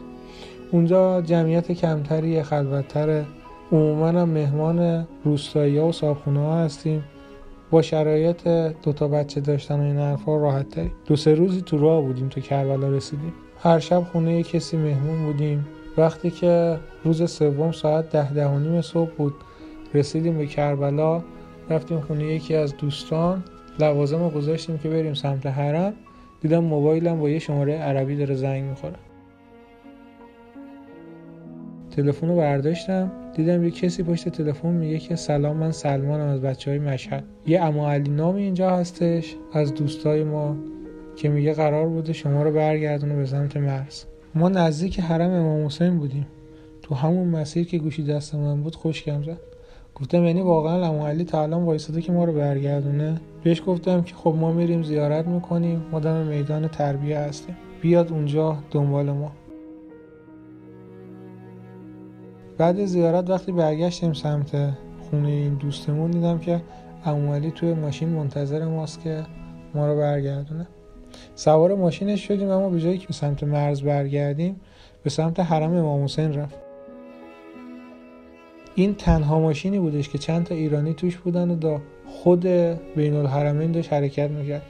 اونجا 0.72 1.20
جمعیت 1.20 1.72
کمتری 1.72 2.42
خلوتتر. 2.42 3.24
عموما 3.72 4.08
هم 4.08 4.28
مهمان 4.28 5.06
روستایی 5.24 5.78
ها 5.78 5.86
و 5.86 5.92
صابخونه 5.92 6.40
ها 6.40 6.58
هستیم. 6.64 7.04
با 7.70 7.82
شرایط 7.82 8.48
دوتا 8.82 9.08
بچه 9.08 9.40
داشتن 9.40 9.80
و 9.80 9.82
این 9.82 9.98
حرفا 9.98 10.36
راحت 10.36 10.68
تری 10.68 10.90
دو 11.06 11.16
سه 11.16 11.34
روزی 11.34 11.60
تو 11.60 11.78
راه 11.78 12.02
بودیم 12.02 12.28
تو 12.28 12.40
کربلا 12.40 12.88
رسیدیم. 12.88 13.32
هر 13.62 13.78
شب 13.78 14.00
خونه 14.12 14.42
کسی 14.42 14.76
مهمون 14.76 15.24
بودیم. 15.24 15.66
وقتی 15.98 16.30
که 16.30 16.78
روز 17.04 17.30
سوم 17.30 17.72
ساعت 17.72 18.10
ده 18.10 18.32
ده 18.32 18.48
و 18.48 18.58
نیم 18.58 18.80
صبح 18.80 19.10
بود 19.10 19.34
رسیدیم 19.94 20.38
به 20.38 20.46
کربلا. 20.46 21.22
رفتیم 21.70 22.00
خونه 22.00 22.24
یکی 22.24 22.54
از 22.54 22.76
دوستان. 22.76 23.44
لوازم 23.78 24.22
رو 24.22 24.30
گذاشتیم 24.30 24.78
که 24.78 24.88
بریم 24.88 25.14
سمت 25.14 25.46
حرم. 25.46 25.92
دیدم 26.40 26.64
موبایلم 26.64 27.20
با 27.20 27.30
یه 27.30 27.38
شماره 27.38 27.74
عربی 27.74 28.16
داره 28.16 28.34
زنگ 28.34 28.64
می‌خوره. 28.64 29.09
تلفن 31.90 32.28
رو 32.28 32.36
برداشتم 32.36 33.12
دیدم 33.36 33.64
یه 33.64 33.70
کسی 33.70 34.02
پشت 34.02 34.28
تلفن 34.28 34.68
میگه 34.68 34.98
که 34.98 35.16
سلام 35.16 35.56
من 35.56 35.70
سلمانم 35.70 36.28
از 36.28 36.40
بچه 36.40 36.70
های 36.70 36.80
مشهد. 36.80 37.24
یه 37.46 37.60
اما 37.60 37.92
علی 37.92 38.10
نامی 38.10 38.42
اینجا 38.42 38.70
هستش 38.70 39.36
از 39.52 39.74
دوستای 39.74 40.24
ما 40.24 40.56
که 41.16 41.28
میگه 41.28 41.52
قرار 41.52 41.88
بوده 41.88 42.12
شما 42.12 42.42
رو 42.42 42.52
برگردونه 42.52 43.16
به 43.16 43.26
سمت 43.26 43.56
مرز. 43.56 44.04
ما 44.34 44.48
نزدیک 44.48 45.00
حرم 45.00 45.30
امام 45.30 45.66
حسین 45.66 45.98
بودیم. 45.98 46.26
تو 46.82 46.94
همون 46.94 47.28
مسیر 47.28 47.66
که 47.66 47.78
گوشی 47.78 48.04
دست 48.04 48.34
من 48.34 48.62
بود 48.62 48.74
خوشگم 48.74 49.22
زد. 49.22 49.38
گفتم 49.94 50.24
یعنی 50.24 50.40
واقعا 50.40 50.86
امو 50.86 51.06
علی 51.06 51.24
تا 51.24 51.42
الان 51.42 51.62
وایساده 51.62 52.02
که 52.02 52.12
ما 52.12 52.24
رو 52.24 52.32
برگردونه؟ 52.32 53.20
بهش 53.44 53.62
گفتم 53.66 54.02
که 54.02 54.14
خب 54.14 54.34
ما 54.38 54.52
میریم 54.52 54.82
زیارت 54.82 55.26
می‌کنیم 55.26 55.82
ما 55.92 56.22
میدان 56.22 56.68
تربیه 56.68 57.18
هستیم. 57.18 57.56
بیاد 57.80 58.12
اونجا 58.12 58.56
دنبال 58.70 59.10
ما. 59.10 59.32
بعد 62.60 62.84
زیارت 62.84 63.30
وقتی 63.30 63.52
برگشتیم 63.52 64.12
سمت 64.12 64.50
خونه 65.10 65.28
این 65.28 65.54
دوستمون 65.54 66.10
دیدم 66.10 66.38
که 66.38 66.60
علی 67.06 67.50
توی 67.50 67.74
ماشین 67.74 68.08
منتظر 68.08 68.64
ماست 68.64 69.00
که 69.00 69.22
ما 69.74 69.86
رو 69.86 69.96
برگردونه. 69.96 70.66
سوار 71.34 71.74
ماشینش 71.74 72.26
شدیم 72.28 72.50
اما 72.50 72.70
به 72.70 72.80
جایی 72.80 72.98
که 72.98 73.12
سمت 73.12 73.44
مرز 73.44 73.82
برگردیم 73.82 74.60
به 75.02 75.10
سمت 75.10 75.40
حرم 75.40 75.72
امام 75.72 76.04
حسین 76.04 76.34
رفت. 76.34 76.58
این 78.74 78.94
تنها 78.94 79.40
ماشینی 79.40 79.78
بودش 79.78 80.08
که 80.08 80.18
چند 80.18 80.46
تا 80.46 80.54
ایرانی 80.54 80.94
توش 80.94 81.16
بودن 81.16 81.50
و 81.50 81.56
دا 81.56 81.80
خود 82.06 82.46
بین 82.96 83.16
الحرمین 83.16 83.72
داشت 83.72 83.92
حرکت 83.92 84.30
می‌کرد. 84.30 84.62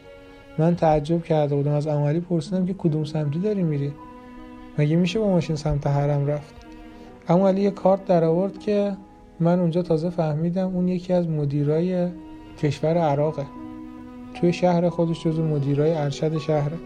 من 0.58 0.76
تعجب 0.76 1.24
کرده 1.24 1.54
بودم 1.54 1.72
از 1.72 1.86
عملی 1.86 2.20
پرسیدم 2.20 2.66
که 2.66 2.74
کدوم 2.78 3.04
سمتی 3.04 3.38
داری 3.38 3.62
میری؟ 3.62 3.92
مگه 4.78 4.96
میشه 4.96 5.18
با 5.18 5.28
ماشین 5.28 5.56
سمت 5.56 5.86
حرم 5.86 6.26
رفت 6.26 6.59
اما 7.28 7.48
علی 7.48 7.60
یه 7.60 7.70
کارت 7.70 8.04
در 8.04 8.24
آورد 8.24 8.58
که 8.58 8.96
من 9.40 9.60
اونجا 9.60 9.82
تازه 9.82 10.10
فهمیدم 10.10 10.74
اون 10.74 10.88
یکی 10.88 11.12
از 11.12 11.28
مدیرای 11.28 12.08
کشور 12.58 12.98
عراقه. 12.98 13.46
توی 14.34 14.52
شهر 14.52 14.88
خودش 14.88 15.24
جزو 15.24 15.44
مدیرای 15.44 15.92
ارشد 15.92 16.38
شهره 16.38 16.76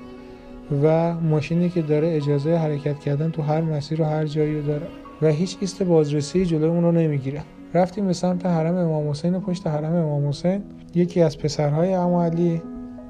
و 0.82 1.14
ماشینی 1.14 1.68
که 1.68 1.82
داره 1.82 2.16
اجازه 2.16 2.56
حرکت 2.56 2.98
کردن 2.98 3.30
تو 3.30 3.42
هر 3.42 3.60
مسیر 3.60 4.02
و 4.02 4.04
هر 4.04 4.26
جایی 4.26 4.62
داره 4.62 4.86
و 5.22 5.28
هیچ 5.28 5.56
ایست 5.60 5.82
بازرسی 5.82 6.44
جلوی 6.44 6.68
اون 6.68 6.82
رو 6.82 6.92
نمی‌گیره. 6.92 7.42
رفتیم 7.74 8.06
به 8.06 8.12
سمت 8.12 8.46
حرم 8.46 8.76
امام 8.76 9.10
حسین 9.10 9.34
و 9.34 9.40
پشت 9.40 9.66
حرم 9.66 9.94
امام 9.94 10.28
حسین 10.28 10.62
یکی 10.94 11.20
از 11.20 11.38
پسرهای 11.38 11.92
علی 11.92 12.62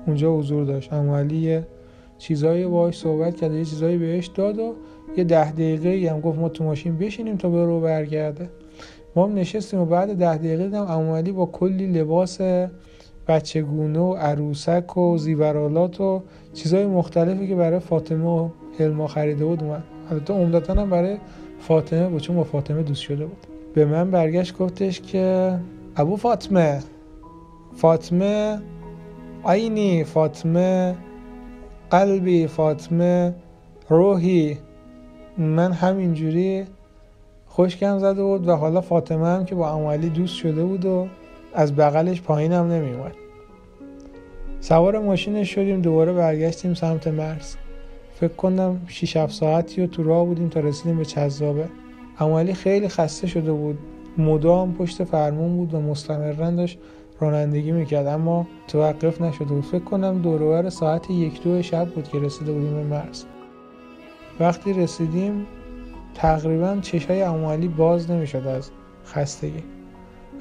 اونجا 0.07 0.37
حضور 0.37 0.65
داشت. 0.65 0.93
علی 0.93 1.61
چیزایی 2.19 2.67
باهاش 2.67 2.99
صحبت 2.99 3.37
کرد 3.37 3.53
یه 3.53 3.65
چیزایی 3.65 3.99
بهش 3.99 4.27
داد 4.27 4.59
و 4.59 4.75
یه 5.17 5.25
ده 5.25 5.53
دقیقه 5.53 6.11
هم 6.11 6.21
گفت 6.21 6.39
ما 6.39 6.49
تو 6.49 6.65
ماشین 6.65 6.99
بشینیم 6.99 7.37
تا 7.37 7.49
برو 7.49 7.81
برگرده. 7.81 8.51
ما 9.17 9.25
هم 9.25 9.35
نشستیم 9.35 9.81
و 9.81 9.85
بعد 9.85 10.15
ده 10.17 10.37
دقیقه 10.37 10.65
دیدم 10.65 10.85
عمالی 10.85 11.33
با 11.33 11.47
کلی 11.47 11.87
لباس 11.87 12.41
بچگونه 13.29 13.99
و 13.99 14.15
عروسک 14.15 14.97
و 14.97 15.19
زیورالات 15.19 16.01
و 16.01 16.23
چیزهای 16.55 16.87
مختلفی 16.87 17.49
که 17.49 17.55
برای 17.55 17.79
فاطمه 17.79 18.25
و 18.25 18.49
علما 18.81 19.07
خریده 19.07 19.45
بود 19.45 19.63
اومد. 19.63 19.83
البته 20.11 20.35
عمدتا 20.35 20.75
هم 20.75 20.91
برای 20.91 21.17
فاطمه 21.61 22.09
بود 22.09 22.21
چون 22.21 22.37
با 22.37 22.45
فاطمه 22.45 22.83
دوست 22.83 23.03
شده 23.03 23.27
بود. 23.27 23.47
به 23.75 23.85
من 23.85 24.11
برگشت 24.11 24.59
گفتش 24.59 25.01
که 25.01 25.59
ابو 25.97 26.17
فاطمه 26.17 26.81
فاطمه 27.77 28.59
عینی 29.47 30.05
فاطمه. 30.05 30.95
قلبی 31.95 32.47
فاطمه 32.47 33.35
روحی 33.89 34.59
من 35.39 35.73
همینجوری 35.73 36.65
خوشکم 37.47 37.99
زده 37.99 38.23
بود 38.23 38.49
و 38.49 38.53
حالا 38.53 38.81
فاطمه 38.81 39.27
هم 39.27 39.45
که 39.45 39.55
با 39.55 39.69
عمالی 39.69 40.09
دوست 40.09 40.35
شده 40.35 40.65
بود 40.65 40.85
و 40.85 41.07
از 41.53 41.77
بغلش 41.77 42.23
پایینم 42.23 42.73
نمیومد 42.73 43.13
سوار 44.61 44.99
ماشینش 44.99 45.55
شدیم 45.55 45.81
دوباره 45.81 46.13
برگشتیم 46.13 46.75
سمت 46.75 47.09
مرز. 47.09 47.57
فکر 48.21 48.33
کنم 48.33 48.81
6 48.89 49.17
7 49.17 49.33
ساعتی 49.33 49.83
و 49.83 49.87
تو 49.87 50.03
راه 50.03 50.27
بودیم 50.27 50.49
تا 50.49 50.61
رسیدیم 50.61 50.99
به 50.99 51.05
چذابه 51.05 51.69
عمالی 52.19 52.55
خیلی 52.55 52.89
خسته 52.89 53.27
شده 53.27 53.53
بود. 53.53 53.79
مدام 54.19 54.75
پشت 54.75 55.05
فرمون 55.05 55.57
بود 55.57 55.75
و 55.75 55.81
مستمرا 55.81 56.51
داشت. 56.51 56.79
رانندگی 57.21 57.73
می‌کرد 57.73 58.07
اما 58.07 58.47
توقف 58.69 59.21
نشده 59.21 59.45
بود 59.45 59.65
فکر 59.65 59.85
کنم 59.85 60.23
دورور 60.23 60.71
ساعت 60.71 61.11
یک 61.11 61.43
دو 61.43 61.63
شب 61.63 61.89
بود 61.89 62.09
که 62.09 62.19
رسیده 62.19 62.53
بودیم 62.53 62.75
به 62.75 62.83
مرز. 62.83 63.25
وقتی 64.41 64.73
رسیدیم 64.73 65.47
تقریبا 66.15 66.79
چشای 66.83 67.23
عمالی 67.23 67.69
باز 67.69 68.11
نمی‌شد 68.11 68.47
از 68.47 68.71
خستگی. 69.07 69.65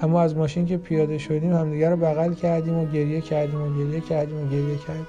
اما 0.01 0.21
از 0.21 0.37
ماشین 0.37 0.65
که 0.65 0.77
پیاده 0.77 1.17
شدیم 1.17 1.53
همدیگه 1.53 1.89
رو 1.89 1.97
بغل 1.97 2.33
کردیم 2.33 2.77
و 2.77 2.85
گریه 2.85 3.21
کردیم 3.21 3.61
و 3.61 3.77
گریه 3.77 4.01
کردیم 4.01 4.47
و 4.47 4.49
گریه 4.49 4.77
کردیم. 4.87 5.07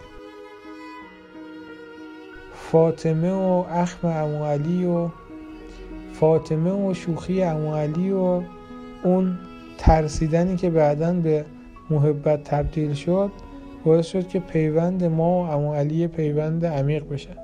فاطمه 2.55 3.33
و 3.33 3.65
اخم 3.71 4.09
عمالی 4.09 4.85
و 4.85 5.09
فاطمه 6.13 6.71
و 6.71 6.95
شوخی 6.95 7.41
عمالی 7.41 8.11
و 8.11 8.43
اون 9.05 9.39
ترسیدنی 9.79 10.57
که 10.57 10.71
بعدا 10.71 11.13
به 11.13 11.45
محبت 11.91 12.43
تبدیل 12.43 12.93
شد 12.93 13.31
باعث 13.85 14.07
شد 14.07 14.29
که 14.29 14.41
پیوند 14.41 15.05
ما 15.05 15.43
و 15.43 15.47
عمالی 15.47 16.07
پیوند 16.07 16.67
عمیق 16.67 17.09
بشه. 17.09 17.37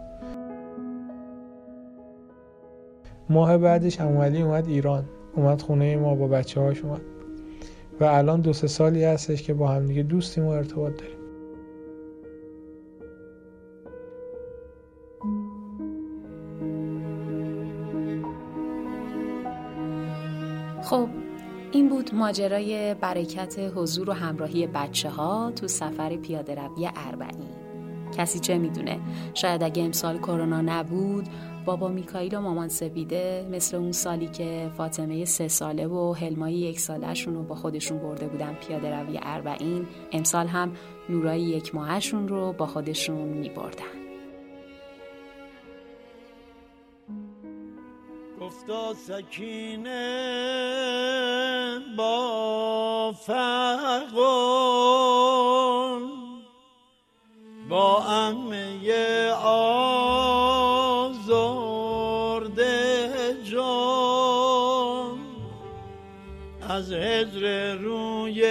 ماه 3.29 3.59
بعدش 3.59 4.01
عمالی 4.01 4.43
اومد 4.43 4.69
ایران 4.69 5.05
اومد 5.37 5.63
خونه 5.63 5.97
ما 5.97 6.15
با 6.15 6.29
بچه 6.29 6.61
هاش 6.61 6.85
اومد. 6.85 7.01
و 8.01 8.05
الان 8.05 8.41
دو 8.41 8.53
سه 8.53 8.67
سالی 8.67 9.05
هستش 9.05 9.43
که 9.43 9.55
با 9.55 9.69
هم 9.69 9.87
دیگه 9.87 10.03
دوستیم 10.03 10.47
و 10.47 10.49
ارتباط 10.49 10.93
داریم. 10.93 11.21
خب 20.83 21.09
بود 22.01 22.15
ماجرای 22.15 22.95
برکت 22.95 23.59
حضور 23.75 24.11
و 24.11 24.13
همراهی 24.13 24.67
بچه 24.67 25.11
ها 25.11 25.53
تو 25.57 25.69
سفر 25.69 26.17
پیاده 26.17 26.55
روی 26.55 26.91
اربعین. 26.97 27.49
کسی 28.17 28.39
چه 28.39 28.59
می‌دونه؟ 28.59 29.01
شاید 29.35 29.63
اگه 29.63 29.83
امسال 29.83 30.19
کرونا 30.19 30.61
نبود 30.61 31.29
بابا 31.65 31.89
میکائیل 31.89 32.35
و 32.35 32.41
مامان 32.41 32.69
سپیده 32.69 33.49
مثل 33.53 33.77
اون 33.77 33.93
سالی 33.93 34.29
که 34.29 34.71
فاطمه 34.77 35.25
سه 35.25 35.49
ساله 35.49 35.87
و 35.87 36.13
حلمای 36.13 36.55
یک 36.55 36.81
سالهشون 36.81 37.35
رو 37.35 37.43
با 37.43 37.55
خودشون 37.55 37.99
برده 37.99 38.29
بودن 38.29 38.55
پیاده 38.55 39.01
روی 39.01 39.21
اربعین 39.23 39.87
امسال 40.13 40.47
هم 40.47 40.73
نورای 41.09 41.41
یک 41.41 41.75
ماهشون 41.75 42.29
رو 42.29 42.53
با 42.53 42.67
خودشون 42.67 43.29
میبردن. 43.29 44.00
سکینه 49.07 50.11
با 51.97 53.13
فرقون 53.13 54.31
با 57.69 58.03
امه 58.05 59.31
آزرده 61.03 61.51
جان. 63.51 65.19
از 66.69 66.93
هجر 66.93 67.75
روی 67.75 68.43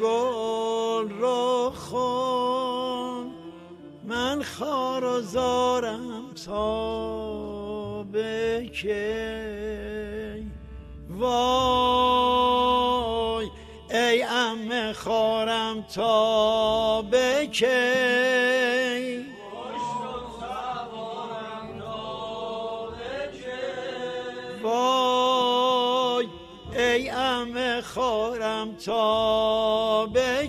گل 0.00 1.08
رو 1.10 1.70
خون 1.70 3.30
من 4.04 4.42
خار 4.42 5.04
و 5.04 5.20
زارم 5.20 6.34
تا 6.46 7.19
کی 8.72 10.50
وای 11.10 12.30
ای 13.90 14.22
ام 14.22 14.92
خارم 14.92 15.82
تا 15.94 17.02
به 17.02 17.48
کی؟ 17.52 17.66
وای 24.62 26.28
ای 26.76 27.10
ام 27.10 27.80
خارم 27.80 28.76
تا 28.76 30.06
به 30.06 30.48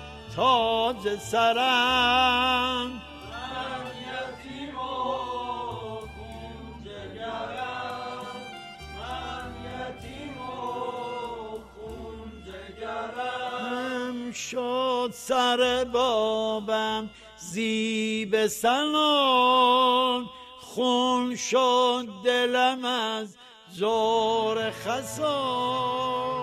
تاج 0.35 1.19
سرم. 1.19 3.01
شد 14.33 15.11
سر 15.13 15.85
بابم 15.93 17.09
زیب 17.37 18.47
سنان 18.47 20.25
خون 20.59 21.35
شد 21.35 22.07
دلم 22.23 22.85
از 22.85 23.35
زور 23.71 24.71
خسان 24.71 26.40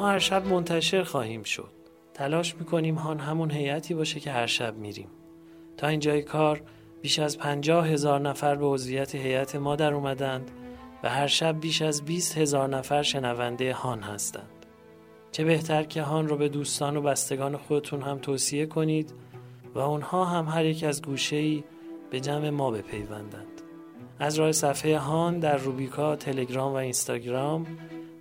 ما 0.00 0.08
هر 0.08 0.18
شب 0.18 0.46
منتشر 0.46 1.02
خواهیم 1.02 1.42
شد. 1.42 1.70
تلاش 2.14 2.54
می‌کنیم 2.56 2.94
هان 2.94 3.18
همون 3.18 3.50
هیئتی 3.50 3.94
باشه 3.94 4.20
که 4.20 4.30
هر 4.30 4.46
شب 4.46 4.76
میریم. 4.76 5.08
تا 5.76 5.86
اینجای 5.86 6.22
کار 6.22 6.62
بیش 7.02 7.18
از 7.18 7.38
پنجاه 7.38 7.88
هزار 7.88 8.20
نفر 8.20 8.54
به 8.54 8.66
عضویت 8.66 9.14
هیئت 9.14 9.56
ما 9.56 9.76
در 9.76 9.94
اومدند 9.94 10.50
و 11.02 11.08
هر 11.08 11.26
شب 11.26 11.60
بیش 11.60 11.82
از 11.82 12.04
20 12.04 12.38
هزار 12.38 12.68
نفر 12.68 13.02
شنونده 13.02 13.72
هان 13.72 14.00
هستند. 14.00 14.66
چه 15.32 15.44
بهتر 15.44 15.82
که 15.82 16.02
هان 16.02 16.28
رو 16.28 16.36
به 16.36 16.48
دوستان 16.48 16.96
و 16.96 17.02
بستگان 17.02 17.56
خودتون 17.56 18.02
هم 18.02 18.18
توصیه 18.18 18.66
کنید 18.66 19.14
و 19.74 19.78
اونها 19.78 20.24
هم 20.24 20.44
هر 20.44 20.64
یک 20.64 20.84
از 20.84 21.02
گوشه‌ای 21.02 21.64
به 22.10 22.20
جمع 22.20 22.50
ما 22.50 22.70
بپیوندند. 22.70 23.60
از 24.18 24.38
راه 24.38 24.52
صفحه 24.52 24.98
هان 24.98 25.38
در 25.38 25.56
روبیکا، 25.56 26.16
تلگرام 26.16 26.72
و 26.72 26.76
اینستاگرام 26.76 27.66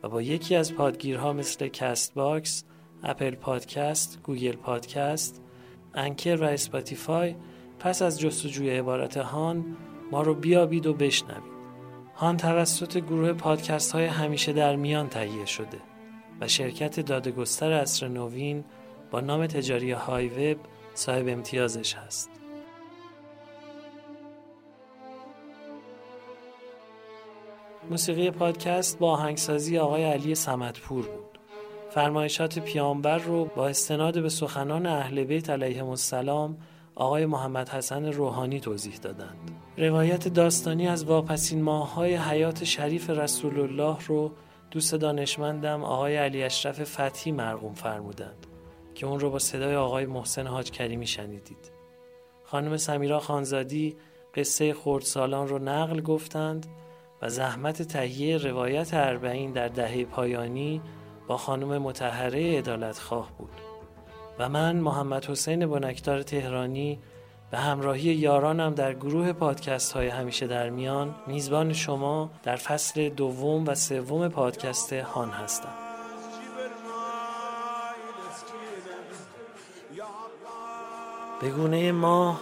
و 0.03 0.09
با 0.09 0.21
یکی 0.21 0.55
از 0.55 0.73
پادگیرها 0.73 1.33
مثل 1.33 1.67
Castbox، 1.67 2.63
Apple 3.03 3.35
Podcast، 3.35 4.19
Google 4.23 4.55
Podcast، 4.55 5.41
Anchor 5.93 6.35
و 6.35 6.43
Spotify 6.43 7.35
پس 7.79 8.01
از 8.01 8.19
جستجوی 8.19 8.69
عبارت 8.69 9.17
هان 9.17 9.65
ما 10.11 10.21
رو 10.21 10.33
بیابید 10.33 10.87
و 10.87 10.93
بشنوید. 10.93 11.59
هان 12.15 12.37
توسط 12.37 12.97
گروه 12.97 13.33
پادکست 13.33 13.91
های 13.91 14.05
همیشه 14.05 14.53
در 14.53 14.75
میان 14.75 15.09
تهیه 15.09 15.45
شده 15.45 15.77
و 16.41 16.47
شرکت 16.47 16.99
دادگستر 16.99 17.71
اصر 17.71 18.07
نوین 18.07 18.63
با 19.11 19.19
نام 19.19 19.47
تجاری 19.47 19.91
HiWEB 19.91 20.59
صاحب 20.93 21.27
امتیازش 21.27 21.93
هست. 21.93 22.38
موسیقی 27.89 28.31
پادکست 28.31 28.99
با 28.99 29.11
آهنگسازی 29.11 29.77
آقای 29.77 30.03
علی 30.03 30.35
سمتپور 30.35 31.05
بود. 31.05 31.39
فرمایشات 31.89 32.59
پیامبر 32.59 33.17
رو 33.17 33.45
با 33.45 33.67
استناد 33.67 34.21
به 34.21 34.29
سخنان 34.29 34.85
اهل 34.85 35.23
بیت 35.23 35.49
علیهم 35.49 35.89
السلام 35.89 36.57
آقای 36.95 37.25
محمد 37.25 37.69
حسن 37.69 38.05
روحانی 38.05 38.59
توضیح 38.59 38.95
دادند. 38.95 39.51
روایت 39.77 40.27
داستانی 40.27 40.87
از 40.87 41.03
واپسین 41.03 41.61
ماه‌های 41.61 42.15
حیات 42.15 42.63
شریف 42.63 43.09
رسول 43.09 43.59
الله 43.59 43.97
رو 44.07 44.31
دوست 44.71 44.95
دانشمندم 44.95 45.83
آقای 45.83 46.15
علی 46.15 46.43
اشرف 46.43 46.83
فتحی 46.83 47.31
مرقوم 47.31 47.73
فرمودند 47.73 48.47
که 48.95 49.05
اون 49.05 49.19
رو 49.19 49.29
با 49.29 49.39
صدای 49.39 49.75
آقای 49.75 50.05
محسن 50.05 50.47
حاج 50.47 50.71
کریمی 50.71 51.07
شنیدید. 51.07 51.71
خانم 52.43 52.77
سمیرا 52.77 53.19
خانزادی 53.19 53.95
قصه 54.35 54.73
خردسالان 54.73 55.47
رو 55.47 55.59
نقل 55.59 56.01
گفتند 56.01 56.67
و 57.21 57.29
زحمت 57.29 57.81
تهیه 57.81 58.37
روایت 58.37 58.93
اربعین 58.93 59.51
در 59.51 59.67
دهه 59.67 60.05
پایانی 60.05 60.81
با 61.27 61.37
خانم 61.37 61.77
متحره 61.77 62.57
ادالت 62.57 62.99
خواه 62.99 63.31
بود. 63.37 63.51
و 64.39 64.49
من 64.49 64.75
محمد 64.75 65.25
حسین 65.25 65.67
بنکدار 65.67 66.21
تهرانی 66.21 66.99
به 67.51 67.57
همراهی 67.57 68.01
یارانم 68.01 68.73
در 68.73 68.93
گروه 68.93 69.33
پادکست 69.33 69.91
های 69.91 70.07
همیشه 70.07 70.47
در 70.47 70.69
میان 70.69 71.15
میزبان 71.27 71.73
شما 71.73 72.29
در 72.43 72.55
فصل 72.55 73.09
دوم 73.09 73.67
و 73.67 73.75
سوم 73.75 74.27
پادکست 74.27 74.93
هان 74.93 75.29
هستم. 75.29 75.73
به 81.41 81.49
گونه 81.49 81.91
ما 81.91 82.39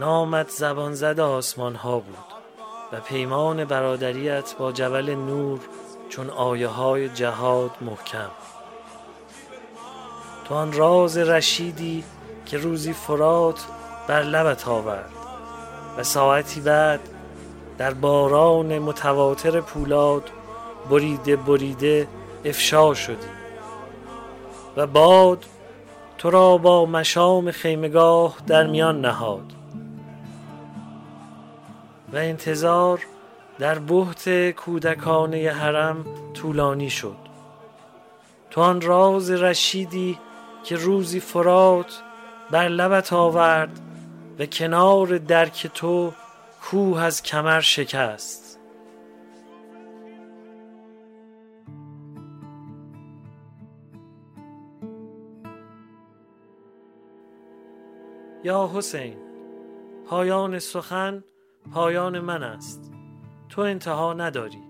نامت 0.00 0.48
زبان 0.48 0.94
زد 0.94 1.20
آسمان 1.20 1.74
ها 1.74 1.98
بود. 1.98 2.29
و 2.92 3.00
پیمان 3.00 3.64
برادریت 3.64 4.54
با 4.58 4.72
جبل 4.72 5.14
نور 5.14 5.60
چون 6.08 6.30
آیه 6.30 6.68
های 6.68 7.08
جهاد 7.08 7.70
محکم. 7.80 8.30
تو 10.44 10.54
آن 10.54 10.72
راز 10.72 11.18
رشیدی 11.18 12.04
که 12.46 12.58
روزی 12.58 12.92
فرات 12.92 13.66
بر 14.08 14.22
لبت 14.22 14.68
آورد 14.68 15.10
و 15.98 16.02
ساعتی 16.02 16.60
بعد 16.60 17.00
در 17.78 17.94
باران 17.94 18.78
متواتر 18.78 19.60
پولاد 19.60 20.30
بریده 20.90 21.36
بریده 21.36 22.08
افشا 22.44 22.94
شدی 22.94 23.28
و 24.76 24.86
باد 24.86 25.44
تو 26.18 26.30
را 26.30 26.58
با 26.58 26.86
مشام 26.86 27.50
خیمگاه 27.50 28.36
در 28.46 28.66
میان 28.66 29.00
نهاد. 29.00 29.59
و 32.12 32.16
انتظار 32.16 33.06
در 33.58 33.78
بحت 33.78 34.50
کودکانه 34.50 35.50
حرم 35.50 36.04
طولانی 36.34 36.90
شد. 36.90 37.16
تو 38.50 38.60
آن 38.60 38.80
راز 38.80 39.30
رشیدی 39.30 40.18
که 40.64 40.76
روزی 40.76 41.20
فرات 41.20 42.02
بر 42.50 42.68
لبت 42.68 43.12
آورد 43.12 43.80
و 44.38 44.46
کنار 44.46 45.18
درک 45.18 45.66
تو 45.66 46.12
کوه 46.62 47.02
از 47.02 47.22
کمر 47.22 47.60
شکست. 47.60 48.50
یا 58.44 58.70
حسین 58.74 59.16
پایان 60.06 60.58
سخن 60.58 61.24
پایان 61.72 62.20
من 62.20 62.42
است. 62.42 62.92
تو 63.48 63.60
انتها 63.60 64.12
نداری. 64.12 64.62